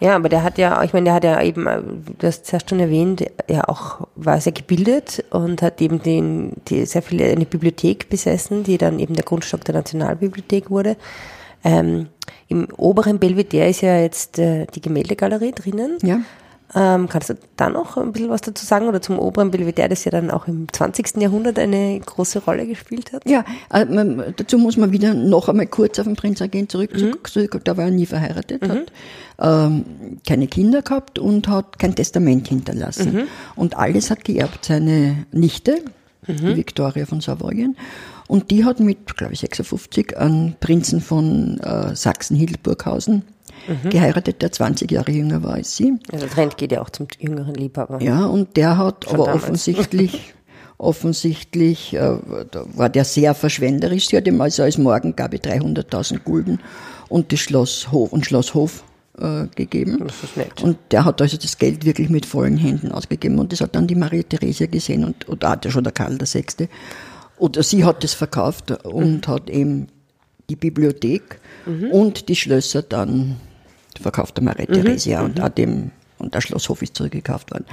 Ja, 0.00 0.16
aber 0.16 0.28
der 0.28 0.42
hat 0.42 0.58
ja, 0.58 0.82
ich 0.82 0.92
meine, 0.92 1.04
der 1.04 1.14
hat 1.14 1.24
ja 1.24 1.40
eben, 1.40 1.66
äh, 1.66 1.80
du 2.18 2.26
hast 2.26 2.44
zuerst 2.46 2.68
schon 2.68 2.80
erwähnt, 2.80 3.24
ja 3.48 3.66
auch, 3.68 4.06
war 4.16 4.38
sehr 4.40 4.52
gebildet 4.52 5.24
und 5.30 5.62
hat 5.62 5.80
eben 5.80 6.02
den, 6.02 6.52
die, 6.68 6.84
sehr 6.84 7.00
viele, 7.00 7.24
eine 7.26 7.46
Bibliothek 7.46 8.10
besessen, 8.10 8.64
die 8.64 8.76
dann 8.76 8.98
eben 8.98 9.14
der 9.14 9.24
Grundstock 9.24 9.64
der 9.64 9.76
Nationalbibliothek 9.76 10.70
wurde. 10.70 10.96
Ähm, 11.64 12.08
Im 12.48 12.66
oberen 12.76 13.18
Belvedere 13.18 13.68
ist 13.70 13.80
ja 13.80 13.98
jetzt 13.98 14.38
äh, 14.38 14.66
die 14.74 14.80
Gemäldegalerie 14.82 15.52
drinnen. 15.52 15.98
ja, 16.02 16.20
Ähm, 16.76 17.08
kannst 17.08 17.30
du 17.30 17.34
da 17.56 17.68
noch 17.70 17.96
ein 17.96 18.12
bisschen 18.12 18.30
was 18.30 18.40
dazu 18.40 18.66
sagen? 18.66 18.88
Oder 18.88 19.00
zum 19.00 19.18
oberen 19.18 19.50
Belvedere, 19.50 19.88
das 19.88 20.04
ja 20.04 20.10
dann 20.10 20.30
auch 20.30 20.48
im 20.48 20.66
20. 20.72 21.16
Jahrhundert 21.22 21.58
eine 21.58 22.00
große 22.00 22.40
Rolle 22.44 22.66
gespielt 22.66 23.12
hat? 23.12 23.28
ja 23.28 23.44
äh, 23.72 23.84
man, 23.84 24.34
dazu 24.36 24.58
muss 24.58 24.76
man 24.76 24.90
wieder 24.92 25.14
noch 25.14 25.48
einmal 25.48 25.66
kurz 25.68 25.98
auf 25.98 26.06
den 26.06 26.16
Prinz 26.16 26.40
Eugen 26.42 26.68
zurück, 26.68 26.90
Mhm. 26.94 27.14
zurück. 27.24 27.60
Da 27.64 27.76
war 27.76 27.84
er 27.84 27.90
nie 27.90 28.06
verheiratet, 28.06 28.62
hat 28.68 28.86
ähm, 29.40 29.84
keine 30.26 30.46
Kinder 30.48 30.82
gehabt 30.82 31.18
und 31.18 31.48
hat 31.48 31.78
kein 31.78 31.94
Testament 31.94 32.48
hinterlassen. 32.48 33.12
Mhm. 33.14 33.22
Und 33.56 33.76
alles 33.76 34.10
hat 34.10 34.24
geerbt 34.24 34.64
seine 34.66 35.26
Nichte, 35.32 35.76
Mhm. 36.26 36.36
die 36.38 36.56
Victoria 36.56 37.04
von 37.06 37.20
Savoyen. 37.20 37.76
Und 38.28 38.50
die 38.50 38.64
hat 38.64 38.80
mit, 38.80 39.16
glaube 39.16 39.34
ich, 39.34 39.40
56 39.40 40.16
einen 40.16 40.56
Prinzen 40.60 41.00
von 41.00 41.58
äh, 41.60 41.94
Sachsen-Hildburghausen 41.94 43.22
Mhm. 43.66 43.90
geheiratet, 43.90 44.42
der 44.42 44.52
20 44.52 44.90
Jahre 44.90 45.10
jünger 45.12 45.42
war 45.42 45.54
als 45.54 45.74
sie. 45.76 45.94
Also 46.12 46.26
der 46.26 46.34
Trend 46.34 46.56
geht 46.58 46.72
ja 46.72 46.82
auch 46.82 46.90
zum 46.90 47.06
jüngeren 47.18 47.54
Liebhaber. 47.54 48.02
Ja, 48.02 48.26
und 48.26 48.56
der 48.58 48.76
hat 48.76 49.04
Schon 49.04 49.14
aber 49.14 49.24
damals. 49.26 49.44
offensichtlich, 49.44 50.34
offensichtlich 50.78 51.94
äh, 51.94 52.16
da 52.50 52.64
war 52.74 52.88
der 52.88 53.04
sehr 53.04 53.34
verschwenderisch. 53.34 54.08
Sie 54.08 54.16
hat 54.16 54.26
ihm 54.26 54.40
also 54.40 54.62
als 54.64 54.76
Morgengabe 54.76 55.36
300.000 55.38 56.20
Gulden 56.24 56.60
und 57.08 57.32
das 57.32 57.40
Schloss 57.40 57.90
Hof 57.90 58.12
und 58.12 58.26
Schloss 58.26 58.52
Hof 58.54 58.84
äh, 59.18 59.46
gegeben. 59.54 59.98
Das 60.04 60.22
ist 60.22 60.36
nett. 60.36 60.62
Und 60.62 60.76
der 60.90 61.04
hat 61.04 61.22
also 61.22 61.36
das 61.36 61.56
Geld 61.56 61.84
wirklich 61.84 62.10
mit 62.10 62.26
vollen 62.26 62.56
Händen 62.58 62.92
ausgegeben 62.92 63.38
und 63.38 63.52
das 63.52 63.60
hat 63.60 63.74
dann 63.74 63.86
die 63.86 63.94
Maria 63.94 64.22
Theresia 64.24 64.66
gesehen 64.66 65.04
und 65.04 65.28
oder 65.28 65.50
hat 65.50 65.64
ja 65.64 65.70
schon 65.70 65.84
der 65.84 65.92
Karl 65.92 66.18
VI. 66.20 66.68
Oder 67.38 67.62
sie 67.62 67.84
hat 67.84 68.04
es 68.04 68.14
verkauft 68.14 68.70
und 68.84 69.26
hat 69.28 69.50
eben 69.50 69.88
die 70.48 70.56
Bibliothek 70.56 71.40
und 71.90 72.28
die 72.28 72.36
Schlösser 72.36 72.82
dann 72.82 73.36
verkauft 74.00 74.36
der 74.36 74.44
Maria 74.44 74.66
Theresia 74.66 75.22
und 75.22 75.40
auch 75.40 75.48
dem 75.48 75.90
und 76.18 76.34
der 76.34 76.40
Schlosshof 76.40 76.80
ist 76.82 76.94
zurückgekauft 76.96 77.50
worden. 77.50 77.66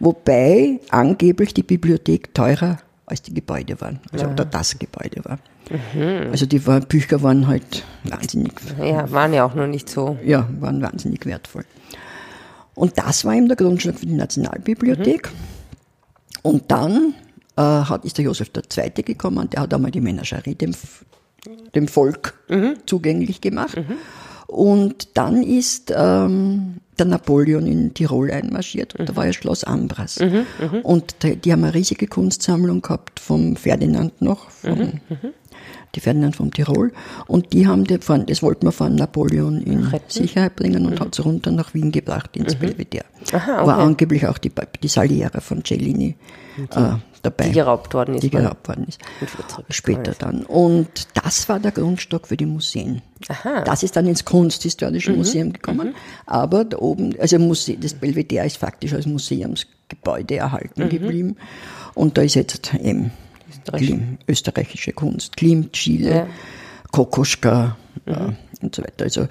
Wobei 0.00 0.80
angeblich 0.90 1.54
die 1.54 1.62
Bibliothek 1.62 2.34
teurer 2.34 2.78
als 3.06 3.22
die 3.22 3.32
Gebäude 3.32 3.80
waren, 3.80 4.00
also 4.12 4.26
oder 4.26 4.44
das 4.44 4.78
Gebäude 4.78 5.24
war. 5.24 5.38
Also 6.30 6.46
die 6.46 6.64
war, 6.66 6.80
Bücher 6.80 7.22
waren 7.22 7.46
halt 7.46 7.84
wahnsinnig 8.04 8.52
Ja, 8.78 9.10
waren 9.10 9.32
ja 9.32 9.44
auch 9.44 9.54
noch 9.54 9.66
nicht 9.66 9.88
so. 9.88 10.16
ja, 10.24 10.48
waren 10.60 10.82
wahnsinnig 10.82 11.24
wertvoll. 11.26 11.64
Und 12.74 12.98
das 12.98 13.24
war 13.24 13.34
eben 13.34 13.48
der 13.48 13.56
Grundstock 13.56 13.98
für 13.98 14.06
die 14.06 14.14
Nationalbibliothek. 14.14 15.30
Und 16.42 16.70
dann 16.70 17.14
hat, 17.56 18.04
ist 18.04 18.18
der 18.18 18.24
Josef 18.26 18.50
II. 18.54 18.90
gekommen, 19.02 19.48
der 19.50 19.62
hat 19.62 19.74
einmal 19.74 19.90
die 19.90 20.00
Menagerie 20.00 20.54
dem, 20.54 20.72
dem 21.74 21.88
Volk 21.88 22.34
zugänglich 22.86 23.40
gemacht. 23.40 23.76
Und 24.46 25.16
dann 25.16 25.42
ist 25.42 25.92
ähm, 25.94 26.76
der 26.98 27.06
Napoleon 27.06 27.66
in 27.66 27.94
Tirol 27.94 28.30
einmarschiert 28.30 28.94
und 28.94 29.08
da 29.08 29.16
war 29.16 29.26
ja 29.26 29.32
Schloss 29.32 29.64
Ambras. 29.64 30.18
Und 30.82 31.22
die, 31.22 31.36
die 31.36 31.52
haben 31.52 31.64
eine 31.64 31.74
riesige 31.74 32.06
Kunstsammlung 32.06 32.80
gehabt 32.80 33.18
vom 33.20 33.56
Ferdinand 33.56 34.22
noch, 34.22 34.50
vom, 34.50 35.00
die 35.94 36.00
Ferdinand 36.00 36.36
vom 36.36 36.52
Tirol. 36.52 36.92
Und 37.26 37.52
die 37.52 37.66
haben 37.66 37.84
die, 37.84 37.98
das 37.98 38.42
wollten 38.42 38.66
wir 38.66 38.72
von 38.72 38.94
Napoleon 38.94 39.60
in 39.62 39.84
Retten? 39.84 40.10
Sicherheit 40.10 40.56
bringen 40.56 40.86
und 40.86 41.00
hat 41.00 41.18
es 41.18 41.24
runter 41.24 41.50
nach 41.50 41.74
Wien 41.74 41.90
gebracht, 41.90 42.36
ins 42.36 42.54
Belvedere. 42.54 43.04
Aha, 43.32 43.66
War 43.66 43.78
okay. 43.78 43.86
angeblich 43.86 44.26
auch 44.26 44.38
die, 44.38 44.52
die 44.82 44.88
Saliera 44.88 45.40
von 45.40 45.64
Cellini 45.64 46.16
äh, 46.70 46.92
dabei. 47.26 47.44
Die 47.48 47.52
geraubt 47.52 47.92
worden 47.94 48.14
ist. 48.14 48.22
Die 48.22 48.30
geraubt 48.30 48.68
worden 48.68 48.86
ist. 48.88 49.00
Später 49.70 50.12
dann. 50.18 50.44
Und 50.44 50.88
das 51.14 51.48
war 51.48 51.58
der 51.60 51.72
Grundstock 51.72 52.26
für 52.28 52.36
die 52.36 52.46
Museen. 52.46 53.02
Aha. 53.28 53.60
Mhm. 53.60 53.64
Das 53.64 53.82
ist 53.82 53.96
dann 53.96 54.06
ins 54.06 54.24
Kunsthistorische 54.24 55.12
Museum 55.12 55.52
gekommen. 55.52 55.94
Aber 56.26 56.64
da 56.64 56.78
oben, 56.78 57.14
also 57.20 57.38
Muse 57.38 57.76
das 57.76 57.94
Belvedere 57.94 58.46
ist 58.46 58.56
faktisch 58.58 58.92
als 58.94 59.06
Museumsgebäude 59.06 60.36
erhalten 60.36 60.84
Mhm. 60.84 60.88
geblieben. 60.88 61.36
Und 61.94 62.16
da 62.16 62.22
ist 62.22 62.34
jetzt 62.34 62.72
eben. 62.74 63.10
Klim, 63.72 64.18
österreichische 64.28 64.92
Kunst, 64.92 65.36
Klimt, 65.36 65.72
Chile, 65.72 66.10
Ja. 66.10 66.26
Kokoschka 66.92 67.76
Mhm. 68.04 68.12
äh, 68.12 68.32
und 68.62 68.74
so 68.74 68.82
weiter. 68.82 69.04
Also 69.04 69.26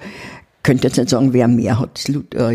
könnte 0.66 0.88
jetzt 0.88 0.96
nicht 0.98 1.08
sagen, 1.08 1.32
wer 1.32 1.48
mehr 1.48 1.78
hat, 1.78 1.90
das, 1.94 2.14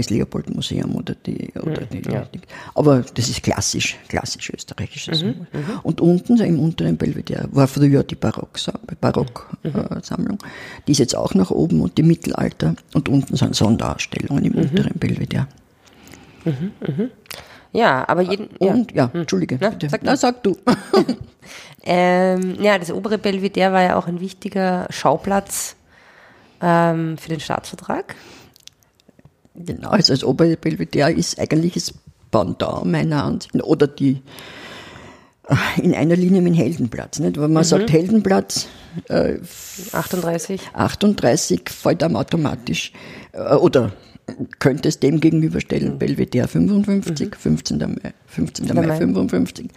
äh, 0.09 0.13
Leopold-Museum 0.13 0.93
oder 0.95 1.15
die, 1.15 1.51
oder 1.55 1.81
die, 1.85 1.97
Mhm. 2.07 2.13
ja. 2.13 2.21
die, 2.33 2.39
aber 2.75 3.03
das 3.13 3.29
ist 3.29 3.41
klassisch, 3.41 3.97
klassisch 4.09 4.49
österreichisches. 4.53 5.23
Mhm, 5.23 5.47
Und 5.83 6.01
unten, 6.01 6.39
im 6.41 6.59
unteren 6.59 6.97
Belvedere, 6.97 7.47
war 7.51 7.67
früher 7.67 8.03
die 8.03 8.15
Barocksammlung, 8.15 8.85
Barock, 8.99 9.49
Mhm. 9.63 9.71
äh, 9.75 10.03
Sammlung. 10.03 10.37
die 10.85 10.91
ist 10.91 10.99
jetzt 10.99 11.15
auch 11.15 11.33
nach 11.33 11.49
oben 11.51 11.81
und 11.81 11.97
die 11.97 12.03
Mittelalter 12.03 12.75
und 12.93 13.09
unten 13.09 13.35
sind 13.35 13.55
Sonderausstellungen 13.55 14.43
Mhm. 14.43 14.51
im 14.51 14.59
unteren 14.61 14.99
Belvedere. 14.99 15.47
Ja, 17.73 18.03
aber 18.07 18.21
jeden. 18.21 18.49
Ja. 18.59 18.73
Und, 18.73 18.91
ja, 18.93 19.09
Entschuldige, 19.13 19.57
Na, 19.61 19.69
bitte. 19.69 19.89
sag 19.89 20.01
Na, 20.03 20.15
sag 20.15 20.43
du. 20.43 20.57
Ähm, 21.83 22.57
ja, 22.61 22.77
das 22.77 22.91
obere 22.91 23.17
Belvedere 23.17 23.73
war 23.73 23.81
ja 23.81 23.95
auch 23.97 24.05
ein 24.05 24.19
wichtiger 24.19 24.85
Schauplatz 24.91 25.75
ähm, 26.61 27.17
für 27.17 27.29
den 27.29 27.39
Staatsvertrag. 27.39 28.15
Genau, 29.55 29.89
also 29.89 30.13
das 30.13 30.23
obere 30.23 30.55
Belvedere 30.57 31.11
ist 31.11 31.39
eigentlich 31.39 31.73
das 31.73 31.93
Pendant 32.31 32.85
meiner 32.85 33.23
Ansicht 33.25 33.53
oder 33.61 33.87
die 33.87 34.21
äh, 35.47 35.81
in 35.81 35.93
einer 35.93 36.15
Linie 36.15 36.41
mit 36.41 36.55
Heldenplatz. 36.55 37.19
Nicht? 37.19 37.39
Wenn 37.39 37.51
man 37.51 37.63
sagt 37.63 37.91
Heldenplatz, 37.91 38.67
äh, 39.09 39.37
38. 39.91 40.61
38 40.73 41.69
fällt 41.69 42.03
einem 42.03 42.15
automatisch, 42.15 42.93
äh, 43.33 43.55
oder 43.55 43.91
könnte 44.59 44.87
es 44.87 44.99
dem 44.99 45.19
gegenüberstellen, 45.19 45.99
Belvedere 45.99 46.47
55, 46.47 47.35
15. 47.35 47.77
Mai, 47.79 48.13
15. 48.27 48.67
Mai 48.73 48.87
Mai. 48.87 48.97
55, 48.97 49.69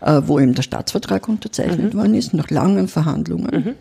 äh, 0.00 0.22
wo 0.24 0.40
eben 0.40 0.54
der 0.54 0.62
Staatsvertrag 0.62 1.28
unterzeichnet 1.28 1.94
worden 1.94 2.14
ist, 2.14 2.34
nach 2.34 2.50
langen 2.50 2.88
Verhandlungen 2.88 3.52
äh, 3.52 3.74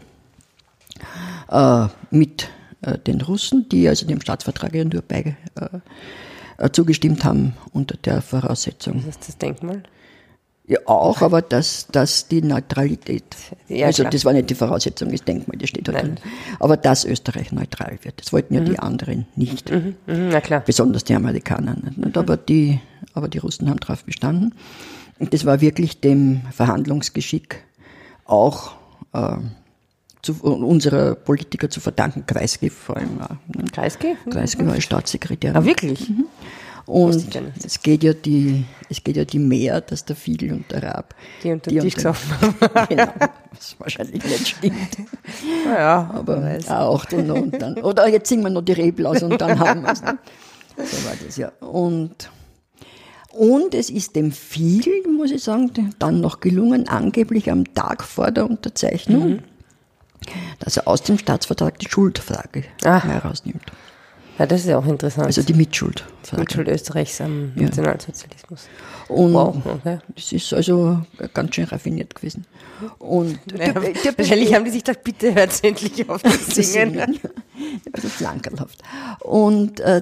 mit 2.11 2.49
äh, 2.81 2.97
den 2.99 3.21
Russen, 3.21 3.67
die 3.69 3.87
also 3.87 4.05
dem 4.05 4.21
Staatsvertrag 4.21 4.73
ja 4.75 4.85
nur 4.85 5.01
bei, 5.01 5.35
äh, 5.55 5.67
äh, 6.57 6.69
zugestimmt 6.71 7.23
haben 7.23 7.53
unter 7.73 7.97
der 7.97 8.21
Voraussetzung. 8.21 9.03
Das 9.05 9.15
ist 9.15 9.27
das 9.27 9.37
Denkmal. 9.37 9.83
Ja, 10.67 10.79
auch, 10.85 11.21
aber 11.21 11.43
dass, 11.43 11.87
dass 11.91 12.27
die 12.27 12.41
Neutralität, 12.41 13.23
Ja, 13.67 13.85
also 13.85 14.01
klar. 14.01 14.11
das 14.11 14.25
war 14.25 14.33
nicht 14.33 14.49
die 14.49 14.55
Voraussetzung, 14.55 15.11
das 15.11 15.23
Denkmal, 15.23 15.57
das 15.59 15.69
steht 15.69 15.87
Nein. 15.87 16.01
drin. 16.01 16.19
Aber 16.59 16.75
dass 16.75 17.05
Österreich 17.05 17.51
neutral 17.51 17.99
wird, 18.01 18.19
das 18.19 18.33
wollten 18.33 18.55
ja 18.55 18.61
die 18.61 18.79
anderen 18.79 19.27
nicht. 19.35 19.69
Mhm, 19.69 19.95
na 20.07 20.41
klar. 20.41 20.61
Besonders 20.65 21.03
die 21.03 21.13
Amerikaner 21.13 21.75
nicht. 21.75 21.99
Und 21.99 22.17
aber, 22.17 22.35
die, 22.35 22.79
aber 23.13 23.27
die 23.27 23.37
Russen 23.37 23.69
haben 23.69 23.79
darauf 23.79 24.05
bestanden. 24.05 24.55
Und 25.19 25.35
das 25.35 25.45
war 25.45 25.61
wirklich 25.61 26.01
dem 26.01 26.41
Verhandlungsgeschick 26.51 27.63
auch 28.25 28.73
äh, 29.13 29.37
zu, 30.25 30.33
unserer 30.43 31.15
Politiker 31.15 31.69
zu 31.69 31.79
verdanken, 31.79 32.25
Kreisky 32.25 32.69
vor 32.69 32.97
allem. 32.97 33.17
Ne? 33.17 33.65
Kreisky? 33.71 34.17
Kreisky 34.29 34.65
war 34.65 34.79
Staatssekretär. 34.81 35.55
Ah, 35.55 35.63
wirklich? 35.63 36.11
Und 36.87 37.15
ich 37.15 37.29
gar 37.31 37.41
nicht. 37.41 37.65
es 37.65 37.81
geht 37.81 38.03
ja 38.03 38.13
die, 38.13 38.65
es 38.89 39.03
geht 39.03 39.17
ja 39.17 39.25
die 39.25 39.39
mehr, 39.39 39.81
dass 39.81 40.05
der 40.05 40.15
Fiegel 40.15 40.51
und 40.53 40.71
der 40.71 40.83
Rab. 40.83 41.15
Die 41.43 41.51
unter 41.51 41.71
den 41.71 41.79
Tisch 41.81 41.95
gesoffen 41.95 42.31
haben. 42.39 42.87
genau, 42.89 43.11
was 43.51 43.75
wahrscheinlich 43.79 44.23
nicht 44.23 44.47
stimmt. 44.47 44.97
Ja, 45.65 46.11
Aber 46.13 46.57
auch 46.69 47.05
und, 47.11 47.31
und 47.31 47.61
dann. 47.61 47.77
Oder 47.79 48.07
jetzt 48.07 48.29
singen 48.29 48.43
wir 48.43 48.51
noch 48.51 48.61
die 48.61 48.73
Reblaus 48.73 49.23
und 49.23 49.39
dann 49.41 49.59
haben 49.59 49.81
wir 49.81 49.93
es. 49.93 50.01
Ne? 50.01 50.17
So 50.77 51.05
war 51.05 51.13
das 51.25 51.37
ja. 51.37 51.51
Und, 51.59 52.29
und 53.31 53.73
es 53.73 53.89
ist 53.89 54.15
dem 54.15 54.31
Fiegel, 54.31 54.93
muss 55.07 55.31
ich 55.31 55.43
sagen, 55.43 55.71
dann 55.97 56.21
noch 56.21 56.39
gelungen, 56.39 56.87
angeblich 56.87 57.51
am 57.51 57.73
Tag 57.73 58.03
vor 58.03 58.31
der 58.31 58.47
Unterzeichnung, 58.49 59.29
Mhm. 59.29 59.39
Dass 60.59 60.77
er 60.77 60.87
aus 60.87 61.03
dem 61.03 61.17
Staatsvertrag 61.17 61.79
die 61.79 61.89
Schuldfrage 61.89 62.63
Ah. 62.83 63.03
herausnimmt. 63.03 63.63
ja, 64.39 64.45
das 64.45 64.61
ist 64.61 64.67
ja 64.67 64.77
auch 64.77 64.85
interessant. 64.85 65.27
Also 65.27 65.41
die 65.43 65.53
Mitschuldfrage. 65.53 66.39
Mitschuld 66.41 66.67
Österreichs 66.67 67.21
am 67.21 67.53
Nationalsozialismus. 67.55 68.67
Und 69.07 69.33
Wow, 69.33 69.55
okay. 69.65 69.99
das 70.15 70.31
ist 70.31 70.51
also 70.53 70.99
ganz 71.33 71.53
schön 71.55 71.65
raffiniert 71.65 72.15
gewesen. 72.15 72.45
Und 72.99 73.39
Ja, 73.57 73.73
wahrscheinlich 73.75 74.53
haben 74.53 74.65
die 74.65 74.71
sich 74.71 74.83
gedacht, 74.83 75.03
bitte 75.03 75.33
hört 75.35 75.63
endlich 75.63 76.09
auf 76.09 76.21
zu 76.23 76.63
singen. 76.63 76.99
Ein 76.99 77.19
bisschen 77.91 78.09
flankerlhaft. 78.09 78.81
Und 79.21 79.79
äh, 79.81 80.01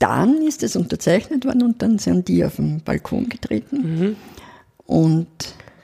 dann 0.00 0.42
ist 0.42 0.64
es 0.64 0.74
unterzeichnet 0.74 1.44
worden 1.46 1.62
und 1.62 1.80
dann 1.82 1.98
sind 2.00 2.26
die 2.26 2.44
auf 2.44 2.56
den 2.56 2.82
Balkon 2.82 3.28
getreten. 3.28 4.16
Und 4.84 5.28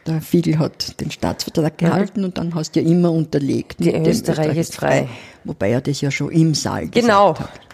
der 0.08 0.20
Fiegel 0.22 0.58
hat 0.58 1.00
den 1.00 1.10
Staatsvertrag 1.10 1.78
gehalten 1.78 2.24
und 2.24 2.38
dann 2.38 2.54
hast 2.54 2.74
du 2.76 2.80
ja 2.80 2.90
immer 2.90 3.12
unterlegt. 3.12 3.78
Die 3.80 3.92
dem 3.92 4.04
Österreich 4.04 4.56
ist 4.56 4.74
frei. 4.74 5.08
Wobei 5.44 5.70
er 5.70 5.80
das 5.80 6.00
ja 6.00 6.10
schon 6.10 6.30
im 6.30 6.54
Saal 6.54 6.88
Genau, 6.88 7.32
gesagt 7.34 7.40
hat. 7.40 7.54
genau. 7.54 7.67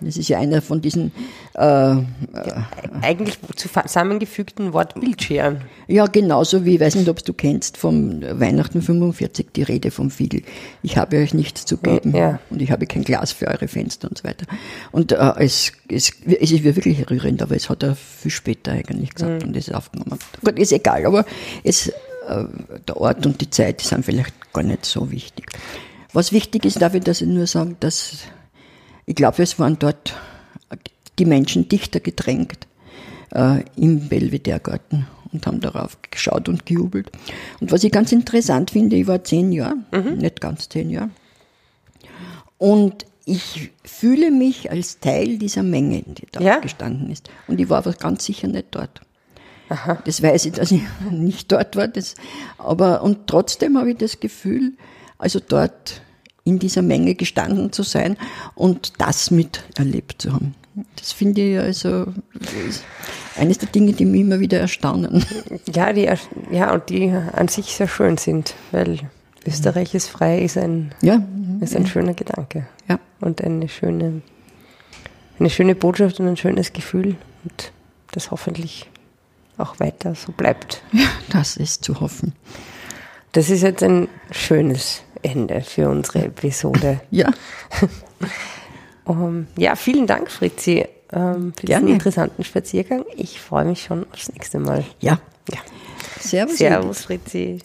Das 0.00 0.16
ist 0.16 0.28
ja 0.28 0.38
einer 0.38 0.60
von 0.62 0.80
diesen, 0.80 1.12
äh, 1.54 1.96
Eigentlich 3.02 3.38
zusammengefügten 3.56 4.72
Wort 4.72 4.98
Bildscheren. 5.00 5.62
ja 5.86 6.06
genauso 6.06 6.64
wie, 6.64 6.74
ich 6.74 6.80
weiß 6.80 6.96
nicht, 6.96 7.08
ob 7.08 7.24
du 7.24 7.32
kennst, 7.32 7.76
vom 7.76 8.20
Weihnachten 8.22 8.82
45 8.82 9.48
die 9.54 9.62
Rede 9.62 9.90
vom 9.90 10.10
Fiegel. 10.10 10.42
Ich 10.82 10.96
habe 10.96 11.18
euch 11.18 11.34
nichts 11.34 11.64
zu 11.64 11.76
geben 11.78 12.14
Ja. 12.14 12.40
und 12.50 12.60
ich 12.62 12.70
habe 12.70 12.86
kein 12.86 13.04
Glas 13.04 13.32
für 13.32 13.46
eure 13.48 13.68
Fenster 13.68 14.08
und 14.08 14.18
so 14.18 14.24
weiter. 14.24 14.46
Und 14.92 15.12
äh, 15.12 15.32
es, 15.38 15.72
es, 15.88 16.12
es 16.26 16.50
ist 16.50 16.64
wirklich 16.64 17.08
rührend, 17.10 17.42
aber 17.42 17.54
es 17.56 17.68
hat 17.70 17.82
er 17.82 17.94
viel 17.94 18.30
später 18.30 18.72
eigentlich 18.72 19.14
gesagt 19.14 19.44
und 19.44 19.56
es 19.56 19.68
ist 19.68 19.74
aufgenommen. 19.74 20.18
Gut, 20.44 20.58
ist 20.58 20.72
egal, 20.72 21.06
aber 21.06 21.24
es, 21.64 21.88
äh, 21.88 22.44
der 22.86 22.96
Ort 22.96 23.24
und 23.26 23.40
die 23.40 23.50
Zeit 23.50 23.80
sind 23.80 24.04
vielleicht 24.04 24.34
gar 24.52 24.64
nicht 24.64 24.84
so 24.84 25.10
wichtig. 25.10 25.46
Was 26.12 26.32
wichtig 26.32 26.64
ist, 26.64 26.80
darf 26.80 26.94
ich 26.94 27.04
das 27.04 27.20
nur 27.20 27.46
sagen, 27.46 27.76
dass 27.80 28.12
ich 29.08 29.14
glaube, 29.14 29.42
es 29.42 29.58
waren 29.58 29.78
dort 29.78 30.14
die 31.18 31.24
Menschen 31.24 31.66
dichter 31.66 31.98
gedrängt 31.98 32.66
äh, 33.34 33.64
im 33.76 34.08
Belvedere-Garten 34.08 35.06
und 35.32 35.46
haben 35.46 35.60
darauf 35.60 35.96
geschaut 36.10 36.48
und 36.48 36.66
gejubelt. 36.66 37.10
Und 37.60 37.72
was 37.72 37.84
ich 37.84 37.90
ganz 37.90 38.12
interessant 38.12 38.70
finde, 38.70 38.96
ich 38.96 39.06
war 39.06 39.24
zehn 39.24 39.50
Jahre, 39.50 39.76
nicht 40.16 40.42
ganz 40.42 40.68
zehn 40.68 40.90
Jahre, 40.90 41.10
und 42.58 43.06
ich 43.24 43.70
fühle 43.82 44.30
mich 44.30 44.70
als 44.70 45.00
Teil 45.00 45.38
dieser 45.38 45.62
Menge, 45.62 46.02
die 46.02 46.26
da 46.30 46.40
Ja? 46.40 46.58
gestanden 46.58 47.10
ist. 47.10 47.30
Und 47.46 47.60
ich 47.60 47.68
war 47.70 47.78
aber 47.78 47.92
ganz 47.94 48.24
sicher 48.24 48.48
nicht 48.48 48.68
dort. 48.72 49.00
Das 50.04 50.22
weiß 50.22 50.46
ich, 50.46 50.52
dass 50.52 50.70
ich 50.70 50.82
nicht 51.10 51.50
dort 51.50 51.76
war. 51.76 51.88
Das, 51.88 52.14
aber, 52.58 53.02
und 53.02 53.26
trotzdem 53.26 53.78
habe 53.78 53.92
ich 53.92 53.96
das 53.98 54.20
Gefühl, 54.20 54.72
also 55.18 55.40
dort 55.46 56.02
in 56.48 56.58
dieser 56.58 56.82
Menge 56.82 57.14
gestanden 57.14 57.72
zu 57.72 57.82
sein 57.82 58.16
und 58.54 58.94
das 58.98 59.30
miterlebt 59.30 60.22
zu 60.22 60.32
haben. 60.32 60.54
Das 60.96 61.12
finde 61.12 61.40
ich 61.40 61.58
also 61.58 62.06
eines 63.36 63.58
der 63.58 63.68
Dinge, 63.68 63.92
die 63.92 64.04
mich 64.04 64.20
immer 64.20 64.40
wieder 64.40 64.58
erstaunen. 64.60 65.24
Ja, 65.72 65.92
die, 65.92 66.08
ja, 66.50 66.72
und 66.72 66.88
die 66.88 67.10
an 67.10 67.48
sich 67.48 67.74
sehr 67.74 67.88
schön 67.88 68.16
sind, 68.16 68.54
weil 68.70 69.00
Österreich 69.46 69.94
ist 69.94 70.08
frei 70.08 70.40
ist 70.40 70.56
ein, 70.56 70.92
Ja, 71.02 71.20
ist 71.60 71.74
ein 71.74 71.86
schöner 71.86 72.14
Gedanke. 72.14 72.66
ja. 72.88 72.98
Und 73.20 73.42
eine 73.42 73.68
schöne, 73.68 74.22
eine 75.40 75.50
schöne 75.50 75.74
Botschaft 75.74 76.20
und 76.20 76.28
ein 76.28 76.36
schönes 76.36 76.72
Gefühl. 76.72 77.16
Und 77.44 77.72
das 78.12 78.30
hoffentlich 78.30 78.88
auch 79.56 79.80
weiter 79.80 80.14
so 80.14 80.32
bleibt. 80.32 80.82
das 81.30 81.56
ist 81.56 81.82
zu 81.84 82.00
hoffen. 82.00 82.32
Das 83.32 83.50
ist 83.50 83.62
jetzt 83.62 83.82
ein 83.82 84.08
schönes 84.30 85.02
Ende 85.22 85.62
für 85.62 85.88
unsere 85.88 86.24
Episode. 86.26 87.00
Ja, 87.10 87.30
Um, 89.04 89.46
ja, 89.56 89.74
vielen 89.74 90.06
Dank, 90.06 90.30
Fritzi, 90.30 90.84
ähm, 91.14 91.54
für 91.56 91.64
diesen 91.64 91.80
Gerne. 91.80 91.90
interessanten 91.92 92.44
Spaziergang. 92.44 93.06
Ich 93.16 93.40
freue 93.40 93.64
mich 93.64 93.82
schon 93.82 94.04
aufs 94.12 94.30
nächste 94.30 94.58
Mal. 94.58 94.84
ja. 95.00 95.18
Ja. 95.50 95.56
Servus. 96.20 96.58
Servus, 96.58 97.04
Fritzi. 97.04 97.58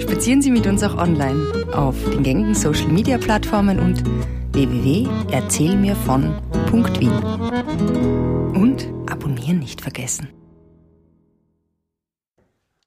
Spazieren 0.00 0.42
Sie 0.42 0.50
mit 0.50 0.66
uns 0.66 0.82
auch 0.82 0.96
online 0.96 1.64
auf 1.72 1.94
den 2.10 2.24
gängigen 2.24 2.56
Social 2.56 2.88
Media 2.88 3.18
Plattformen 3.18 3.78
und 3.78 4.02
www.erzählmirvon.wien. 4.52 7.12
Und 8.60 8.88
abonnieren 9.08 9.60
nicht 9.60 9.80
vergessen. 9.80 10.28